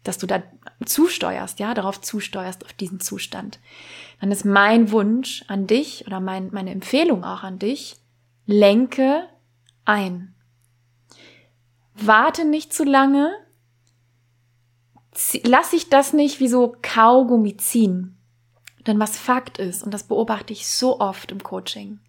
dass 0.03 0.19
du 0.19 0.27
da 0.27 0.43
zusteuerst, 0.85 1.61
ja, 1.61 1.75
darauf 1.75 2.01
zusteuerst, 2.01 2.65
auf 2.65 2.73
diesen 2.73 3.01
Zustand, 3.01 3.61
dann 4.21 4.33
ist 4.33 4.45
mein 4.45 4.91
Wunsch 4.91 5.45
an 5.47 5.67
dich 5.67 6.07
oder 6.07 6.21
mein, 6.21 6.51
meine 6.53 6.71
Empfehlung 6.71 7.23
auch 7.23 7.43
an 7.43 7.59
dich, 7.59 7.97
lenke 8.47 9.29
ein. 9.85 10.35
Warte 12.07 12.45
nicht 12.45 12.73
zu 12.73 12.85
lange, 12.85 13.33
lass 15.45 15.73
ich 15.73 15.89
das 15.89 16.13
nicht 16.13 16.41
wie 16.41 16.49
so 16.49 16.77
Kaugummi 16.83 17.57
ziehen. 17.57 18.17
Denn 18.87 18.99
was 18.99 19.19
Fakt 19.19 19.59
ist, 19.59 19.83
und 19.83 19.93
das 19.93 20.05
beobachte 20.05 20.53
ich 20.53 20.67
so 20.67 21.01
oft 21.01 21.31
im 21.33 21.43
Coaching, 21.43 22.01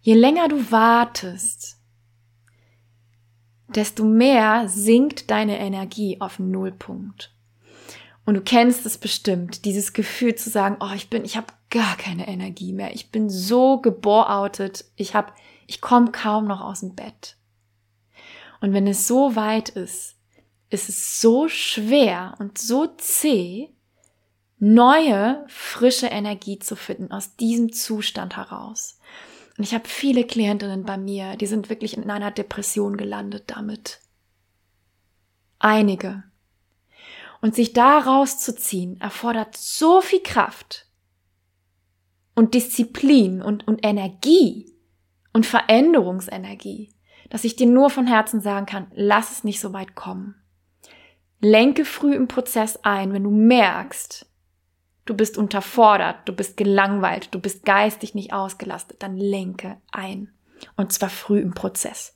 je 0.00 0.14
länger 0.14 0.48
du 0.48 0.70
wartest, 0.72 1.78
desto 3.68 4.04
mehr 4.04 4.68
sinkt 4.68 5.30
deine 5.30 5.58
Energie 5.58 6.20
auf 6.20 6.38
Nullpunkt. 6.38 7.32
Und 8.26 8.34
du 8.34 8.40
kennst 8.40 8.86
es 8.86 8.98
bestimmt, 8.98 9.64
dieses 9.64 9.92
Gefühl 9.92 10.34
zu 10.34 10.48
sagen, 10.50 10.76
oh, 10.80 10.92
ich 10.94 11.10
bin, 11.10 11.24
ich 11.24 11.36
habe 11.36 11.46
gar 11.70 11.96
keine 11.96 12.26
Energie 12.26 12.72
mehr. 12.72 12.94
Ich 12.94 13.10
bin 13.10 13.28
so 13.28 13.80
geboroutet. 13.80 14.86
Ich 14.96 15.14
habe, 15.14 15.32
ich 15.66 15.80
komme 15.80 16.10
kaum 16.10 16.46
noch 16.46 16.62
aus 16.62 16.80
dem 16.80 16.94
Bett. 16.94 17.36
Und 18.64 18.72
wenn 18.72 18.86
es 18.86 19.06
so 19.06 19.36
weit 19.36 19.68
ist, 19.68 20.16
ist 20.70 20.88
es 20.88 21.20
so 21.20 21.48
schwer 21.48 22.34
und 22.38 22.56
so 22.56 22.86
zäh, 22.96 23.68
neue, 24.58 25.44
frische 25.48 26.06
Energie 26.06 26.58
zu 26.58 26.74
finden 26.74 27.12
aus 27.12 27.36
diesem 27.36 27.74
Zustand 27.74 28.38
heraus. 28.38 28.98
Und 29.58 29.64
ich 29.64 29.74
habe 29.74 29.86
viele 29.86 30.24
Klientinnen 30.24 30.86
bei 30.86 30.96
mir, 30.96 31.36
die 31.36 31.44
sind 31.44 31.68
wirklich 31.68 31.94
in 31.94 32.08
einer 32.08 32.30
Depression 32.30 32.96
gelandet 32.96 33.44
damit. 33.48 34.00
Einige. 35.58 36.22
Und 37.42 37.54
sich 37.54 37.74
da 37.74 37.98
rauszuziehen, 37.98 38.98
erfordert 38.98 39.58
so 39.58 40.00
viel 40.00 40.22
Kraft 40.22 40.86
und 42.34 42.54
Disziplin 42.54 43.42
und, 43.42 43.68
und 43.68 43.84
Energie 43.84 44.72
und 45.34 45.44
Veränderungsenergie, 45.44 46.93
dass 47.34 47.42
ich 47.42 47.56
dir 47.56 47.66
nur 47.66 47.90
von 47.90 48.06
Herzen 48.06 48.40
sagen 48.40 48.64
kann, 48.64 48.86
lass 48.94 49.32
es 49.32 49.42
nicht 49.42 49.58
so 49.58 49.72
weit 49.72 49.96
kommen. 49.96 50.36
Lenke 51.40 51.84
früh 51.84 52.14
im 52.14 52.28
Prozess 52.28 52.78
ein, 52.84 53.12
wenn 53.12 53.24
du 53.24 53.30
merkst, 53.32 54.24
du 55.04 55.16
bist 55.16 55.36
unterfordert, 55.36 56.18
du 56.26 56.32
bist 56.32 56.56
gelangweilt, 56.56 57.34
du 57.34 57.40
bist 57.40 57.64
geistig 57.64 58.14
nicht 58.14 58.32
ausgelastet, 58.32 59.02
dann 59.02 59.16
lenke 59.16 59.78
ein. 59.90 60.32
Und 60.76 60.92
zwar 60.92 61.08
früh 61.08 61.40
im 61.40 61.54
Prozess. 61.54 62.14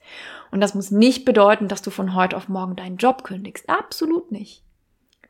Und 0.53 0.61
das 0.61 0.77
muss 0.77 0.93
nicht 0.93 1.25
bedeuten, 1.25 1.67
dass 1.67 1.83
du 1.83 1.91
von 1.91 2.15
heute 2.15 2.37
auf 2.37 2.49
morgen 2.49 2.77
deinen 2.77 2.99
Job 2.99 3.25
kündigst. 3.25 3.69
Absolut 3.69 4.31
nicht. 4.31 4.63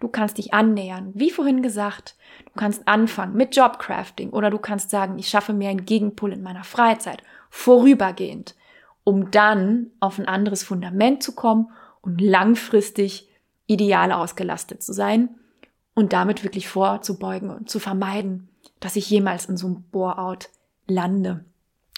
Du 0.01 0.09
kannst 0.09 0.37
dich 0.37 0.53
annähern. 0.53 1.13
Wie 1.15 1.31
vorhin 1.31 1.63
gesagt, 1.63 2.15
du 2.45 2.61
kannst 2.61 2.87
anfangen 2.87 3.39
mit 3.39 3.57
Jobcrafting 3.57 4.35
oder 4.35 4.51
du 4.51 4.59
kannst 4.59 4.91
sagen, 4.91 5.19
ich 5.19 5.31
schaffe 5.31 5.55
mir 5.55 5.71
einen 5.71 5.87
Gegenpol 5.87 6.35
in 6.35 6.43
meiner 6.43 6.65
Freizeit, 6.65 7.23
vorübergehend, 7.49 8.55
um 9.09 9.31
dann 9.31 9.87
auf 10.01 10.19
ein 10.19 10.29
anderes 10.29 10.63
Fundament 10.63 11.23
zu 11.23 11.35
kommen 11.35 11.71
und 12.03 12.21
langfristig 12.21 13.27
ideal 13.67 14.13
ausgelastet 14.13 14.83
zu 14.83 14.93
sein 14.93 15.31
und 15.95 16.13
damit 16.13 16.45
wirklich 16.45 16.69
vorzubeugen 16.69 17.49
und 17.49 17.71
zu 17.71 17.79
vermeiden, 17.79 18.51
dass 18.81 18.97
ich 18.97 19.09
jemals 19.09 19.47
in 19.47 19.57
so 19.57 19.67
einem 19.67 19.85
Bore-out 19.91 20.51
lande. 20.87 21.43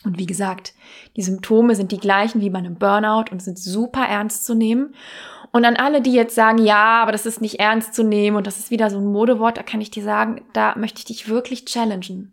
Und 0.05 0.21
wie 0.21 0.27
gesagt, 0.27 0.73
die 1.17 1.23
Symptome 1.23 1.75
sind 1.75 1.91
die 1.91 1.99
gleichen 1.99 2.41
wie 2.43 2.51
bei 2.51 2.61
einem 2.61 2.77
Burnout 2.77 3.33
und 3.33 3.43
sind 3.43 3.59
super 3.59 4.05
ernst 4.05 4.45
zu 4.45 4.55
nehmen. 4.55 4.95
Und 5.51 5.65
an 5.65 5.75
alle, 5.75 6.03
die 6.03 6.13
jetzt 6.13 6.37
sagen, 6.37 6.59
ja, 6.59 7.03
aber 7.03 7.11
das 7.11 7.27
ist 7.27 7.41
nicht 7.41 7.59
ernst 7.59 7.93
zu 7.93 8.05
nehmen 8.05 8.37
und 8.37 8.47
das 8.47 8.61
ist 8.61 8.71
wieder 8.71 8.89
so 8.89 8.99
ein 8.99 9.11
Modewort, 9.11 9.57
da 9.57 9.65
kann 9.65 9.81
ich 9.81 9.91
dir 9.91 10.05
sagen, 10.05 10.43
da 10.53 10.79
möchte 10.79 11.01
ich 11.01 11.07
dich 11.07 11.29
wirklich 11.29 11.65
challengen. 11.65 12.33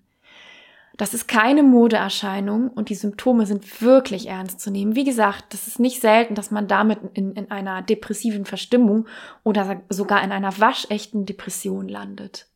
Das 0.97 1.13
ist 1.13 1.27
keine 1.27 1.61
Modeerscheinung 1.61 2.69
und 2.69 2.89
die 2.89 2.95
Symptome 2.95 3.45
sind 3.45 3.81
wirklich 3.83 4.27
ernst 4.27 4.59
zu 4.59 4.71
nehmen. 4.71 4.95
Wie 4.95 5.03
gesagt, 5.03 5.53
das 5.53 5.67
ist 5.67 5.79
nicht 5.79 6.01
selten, 6.01 6.33
dass 6.33 6.49
man 6.49 6.67
damit 6.67 6.99
in, 7.13 7.33
in 7.33 7.51
einer 7.51 7.83
depressiven 7.83 8.45
Verstimmung 8.45 9.07
oder 9.43 9.83
sogar 9.89 10.23
in 10.23 10.31
einer 10.31 10.59
waschechten 10.59 11.27
Depression 11.27 11.87
landet. 11.87 12.47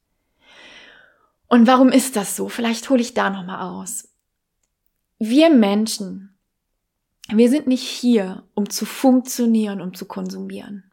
Und 1.47 1.67
warum 1.67 1.89
ist 1.89 2.15
das 2.15 2.35
so? 2.35 2.49
Vielleicht 2.49 2.89
hole 2.89 3.01
ich 3.01 3.13
da 3.13 3.29
nochmal 3.29 3.61
aus. 3.61 4.09
Wir 5.19 5.51
Menschen, 5.51 6.35
wir 7.29 7.47
sind 7.47 7.67
nicht 7.67 7.83
hier, 7.83 8.43
um 8.55 8.71
zu 8.71 8.87
funktionieren, 8.87 9.81
um 9.81 9.93
zu 9.93 10.05
konsumieren. 10.05 10.91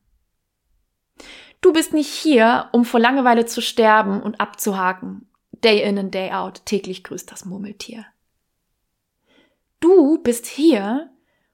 Du 1.62 1.72
bist 1.72 1.94
nicht 1.94 2.10
hier, 2.10 2.68
um 2.72 2.84
vor 2.84 3.00
Langeweile 3.00 3.46
zu 3.46 3.62
sterben 3.62 4.22
und 4.22 4.38
abzuhaken 4.38 5.28
Day 5.62 5.82
in 5.82 5.98
and 5.98 6.14
day 6.14 6.30
out, 6.30 6.64
täglich 6.64 7.04
grüßt 7.04 7.30
das 7.30 7.44
Murmeltier. 7.44 8.06
Du 9.80 10.18
bist 10.22 10.46
hier, 10.46 11.10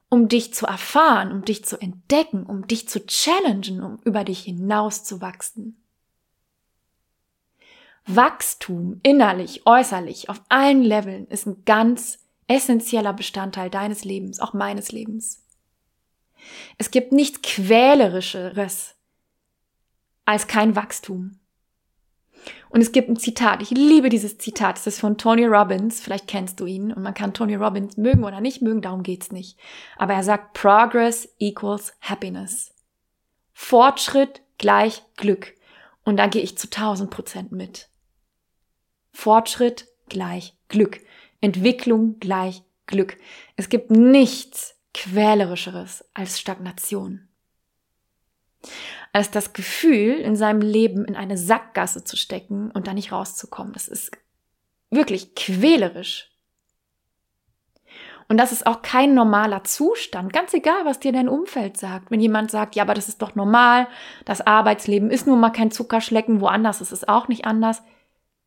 um 0.08 0.28
dich 0.28 0.54
zu 0.54 0.66
erfahren, 0.66 1.32
um 1.32 1.44
dich 1.44 1.64
zu 1.64 1.80
entdecken, 1.80 2.44
um 2.44 2.66
dich 2.66 2.88
zu 2.88 3.04
challengen, 3.04 3.82
um 3.82 3.98
über 4.04 4.24
dich 4.24 4.40
hinaus 4.40 5.04
zu 5.04 5.20
wachsen. 5.20 5.82
Wachstum, 8.06 9.00
innerlich, 9.02 9.66
äußerlich, 9.66 10.28
auf 10.28 10.42
allen 10.48 10.82
Leveln 10.82 11.26
ist 11.28 11.46
ein 11.46 11.64
ganz 11.64 12.18
essentieller 12.46 13.14
Bestandteil 13.14 13.70
deines 13.70 14.04
Lebens, 14.04 14.40
auch 14.40 14.52
meines 14.52 14.92
Lebens. 14.92 15.42
Es 16.76 16.90
gibt 16.90 17.12
nichts 17.12 17.40
Quälerischeres 17.42 18.94
als 20.26 20.46
kein 20.46 20.76
Wachstum. 20.76 21.38
Und 22.68 22.80
es 22.80 22.92
gibt 22.92 23.08
ein 23.08 23.16
Zitat. 23.16 23.62
Ich 23.62 23.70
liebe 23.70 24.08
dieses 24.08 24.38
Zitat. 24.38 24.78
Es 24.78 24.86
ist 24.86 25.00
von 25.00 25.16
Tony 25.18 25.46
Robbins. 25.46 26.00
Vielleicht 26.00 26.26
kennst 26.26 26.60
du 26.60 26.66
ihn. 26.66 26.92
Und 26.92 27.02
man 27.02 27.14
kann 27.14 27.34
Tony 27.34 27.54
Robbins 27.54 27.96
mögen 27.96 28.24
oder 28.24 28.40
nicht 28.40 28.62
mögen. 28.62 28.82
Darum 28.82 29.02
geht's 29.02 29.32
nicht. 29.32 29.58
Aber 29.96 30.14
er 30.14 30.22
sagt, 30.22 30.54
Progress 30.54 31.28
equals 31.38 31.94
happiness. 32.00 32.74
Fortschritt 33.52 34.42
gleich 34.58 35.02
Glück. 35.16 35.54
Und 36.04 36.16
da 36.18 36.26
gehe 36.26 36.42
ich 36.42 36.58
zu 36.58 36.66
1000 36.66 37.10
Prozent 37.10 37.52
mit. 37.52 37.88
Fortschritt 39.12 39.86
gleich 40.08 40.54
Glück. 40.68 41.00
Entwicklung 41.40 42.18
gleich 42.18 42.62
Glück. 42.86 43.16
Es 43.56 43.68
gibt 43.68 43.90
nichts 43.90 44.76
quälerischeres 44.92 46.04
als 46.14 46.40
Stagnation 46.40 47.28
als 49.12 49.30
das 49.30 49.52
Gefühl, 49.52 50.14
in 50.14 50.36
seinem 50.36 50.60
Leben 50.60 51.04
in 51.04 51.16
eine 51.16 51.38
Sackgasse 51.38 52.04
zu 52.04 52.16
stecken 52.16 52.70
und 52.70 52.86
da 52.86 52.94
nicht 52.94 53.12
rauszukommen. 53.12 53.72
Das 53.72 53.88
ist 53.88 54.10
wirklich 54.90 55.34
quälerisch. 55.34 56.30
Und 58.28 58.38
das 58.38 58.52
ist 58.52 58.66
auch 58.66 58.82
kein 58.82 59.14
normaler 59.14 59.64
Zustand, 59.64 60.32
ganz 60.32 60.54
egal, 60.54 60.84
was 60.84 60.98
dir 60.98 61.12
dein 61.12 61.28
Umfeld 61.28 61.76
sagt. 61.76 62.10
Wenn 62.10 62.20
jemand 62.20 62.50
sagt, 62.50 62.74
ja, 62.74 62.82
aber 62.82 62.94
das 62.94 63.08
ist 63.08 63.20
doch 63.20 63.34
normal, 63.34 63.86
das 64.24 64.40
Arbeitsleben 64.40 65.10
ist 65.10 65.26
nun 65.26 65.40
mal 65.40 65.50
kein 65.50 65.70
Zuckerschlecken, 65.70 66.40
woanders 66.40 66.80
ist 66.80 66.92
es 66.92 67.06
auch 67.06 67.28
nicht 67.28 67.44
anders. 67.44 67.82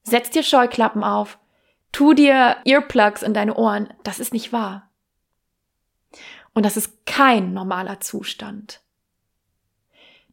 Setz 0.04 0.32
dir 0.32 0.42
Scheuklappen 0.42 1.04
auf, 1.04 1.38
tu 1.92 2.14
dir 2.14 2.58
Earplugs 2.66 3.22
in 3.22 3.34
deine 3.34 3.56
Ohren, 3.56 3.94
das 4.04 4.20
ist 4.20 4.34
nicht 4.34 4.52
wahr. 4.52 4.90
Und 6.54 6.66
das 6.66 6.76
ist 6.76 7.06
kein 7.06 7.54
normaler 7.54 8.00
Zustand. 8.00 8.82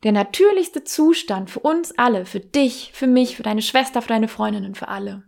Der 0.04 0.12
natürlichste 0.12 0.84
Zustand 0.84 1.50
für 1.50 1.60
uns 1.60 1.92
alle, 1.98 2.26
für 2.26 2.40
dich, 2.40 2.90
für 2.92 3.06
mich, 3.06 3.36
für 3.36 3.42
deine 3.42 3.62
Schwester, 3.62 4.02
für 4.02 4.08
deine 4.08 4.28
Freundinnen, 4.28 4.74
für 4.74 4.88
alle, 4.88 5.22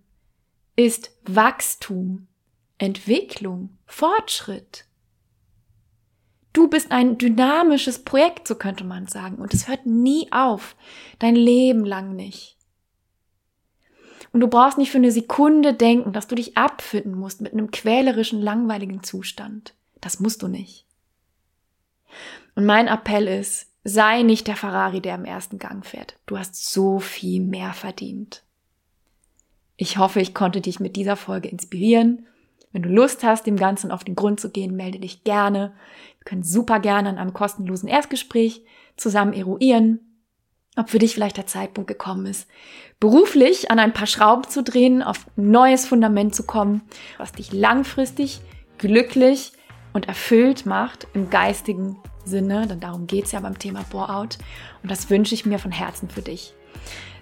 ist 0.76 1.10
Wachstum, 1.24 2.28
Entwicklung, 2.76 3.78
Fortschritt. 3.86 4.84
Du 6.52 6.68
bist 6.68 6.92
ein 6.92 7.16
dynamisches 7.16 8.04
Projekt, 8.04 8.46
so 8.46 8.54
könnte 8.54 8.84
man 8.84 9.06
sagen, 9.06 9.36
und 9.36 9.54
es 9.54 9.66
hört 9.66 9.86
nie 9.86 10.30
auf, 10.30 10.76
dein 11.18 11.36
Leben 11.36 11.86
lang 11.86 12.14
nicht. 12.14 12.56
Und 14.32 14.40
du 14.40 14.48
brauchst 14.48 14.76
nicht 14.76 14.90
für 14.90 14.98
eine 14.98 15.12
Sekunde 15.12 15.72
denken, 15.72 16.12
dass 16.12 16.26
du 16.26 16.34
dich 16.34 16.58
abfinden 16.58 17.14
musst 17.14 17.40
mit 17.40 17.54
einem 17.54 17.70
quälerischen, 17.70 18.42
langweiligen 18.42 19.02
Zustand. 19.02 19.74
Das 20.02 20.20
musst 20.20 20.42
du 20.42 20.48
nicht. 20.48 20.86
Und 22.54 22.66
mein 22.66 22.88
Appell 22.88 23.28
ist, 23.28 23.70
Sei 23.88 24.22
nicht 24.22 24.48
der 24.48 24.56
Ferrari, 24.56 25.00
der 25.00 25.14
im 25.14 25.24
ersten 25.24 25.60
Gang 25.60 25.86
fährt. 25.86 26.16
Du 26.26 26.36
hast 26.36 26.72
so 26.72 26.98
viel 26.98 27.40
mehr 27.40 27.72
verdient. 27.72 28.42
Ich 29.76 29.96
hoffe, 29.96 30.20
ich 30.20 30.34
konnte 30.34 30.60
dich 30.60 30.80
mit 30.80 30.96
dieser 30.96 31.14
Folge 31.14 31.46
inspirieren. 31.46 32.26
Wenn 32.72 32.82
du 32.82 32.88
Lust 32.88 33.22
hast, 33.22 33.46
dem 33.46 33.56
Ganzen 33.56 33.92
auf 33.92 34.02
den 34.02 34.16
Grund 34.16 34.40
zu 34.40 34.50
gehen, 34.50 34.74
melde 34.74 34.98
dich 34.98 35.22
gerne. 35.22 35.72
Wir 36.18 36.24
können 36.24 36.42
super 36.42 36.80
gerne 36.80 37.10
in 37.10 37.16
einem 37.16 37.32
kostenlosen 37.32 37.88
Erstgespräch 37.88 38.64
zusammen 38.96 39.34
eruieren, 39.34 40.00
ob 40.76 40.90
für 40.90 40.98
dich 40.98 41.14
vielleicht 41.14 41.36
der 41.36 41.46
Zeitpunkt 41.46 41.86
gekommen 41.86 42.26
ist, 42.26 42.48
beruflich 42.98 43.70
an 43.70 43.78
ein 43.78 43.92
paar 43.92 44.08
Schrauben 44.08 44.48
zu 44.48 44.64
drehen, 44.64 45.00
auf 45.00 45.28
ein 45.36 45.52
neues 45.52 45.86
Fundament 45.86 46.34
zu 46.34 46.42
kommen, 46.44 46.82
was 47.18 47.30
dich 47.30 47.52
langfristig 47.52 48.40
glücklich 48.78 49.52
und 49.92 50.08
erfüllt 50.08 50.66
macht 50.66 51.06
im 51.14 51.30
geistigen 51.30 51.98
Sinne, 52.26 52.66
denn 52.66 52.80
darum 52.80 53.06
geht 53.06 53.26
es 53.26 53.32
ja 53.32 53.40
beim 53.40 53.58
Thema 53.58 53.84
Bore-out. 53.90 54.38
Und 54.82 54.90
das 54.90 55.10
wünsche 55.10 55.34
ich 55.34 55.46
mir 55.46 55.58
von 55.58 55.72
Herzen 55.72 56.08
für 56.08 56.22
dich. 56.22 56.54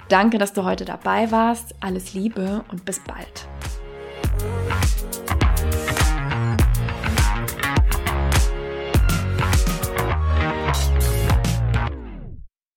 Danke, 0.09 0.38
dass 0.38 0.52
du 0.52 0.64
heute 0.64 0.84
dabei 0.84 1.30
warst. 1.30 1.74
Alles 1.80 2.14
Liebe 2.14 2.64
und 2.70 2.84
bis 2.84 3.00
bald. 3.00 3.48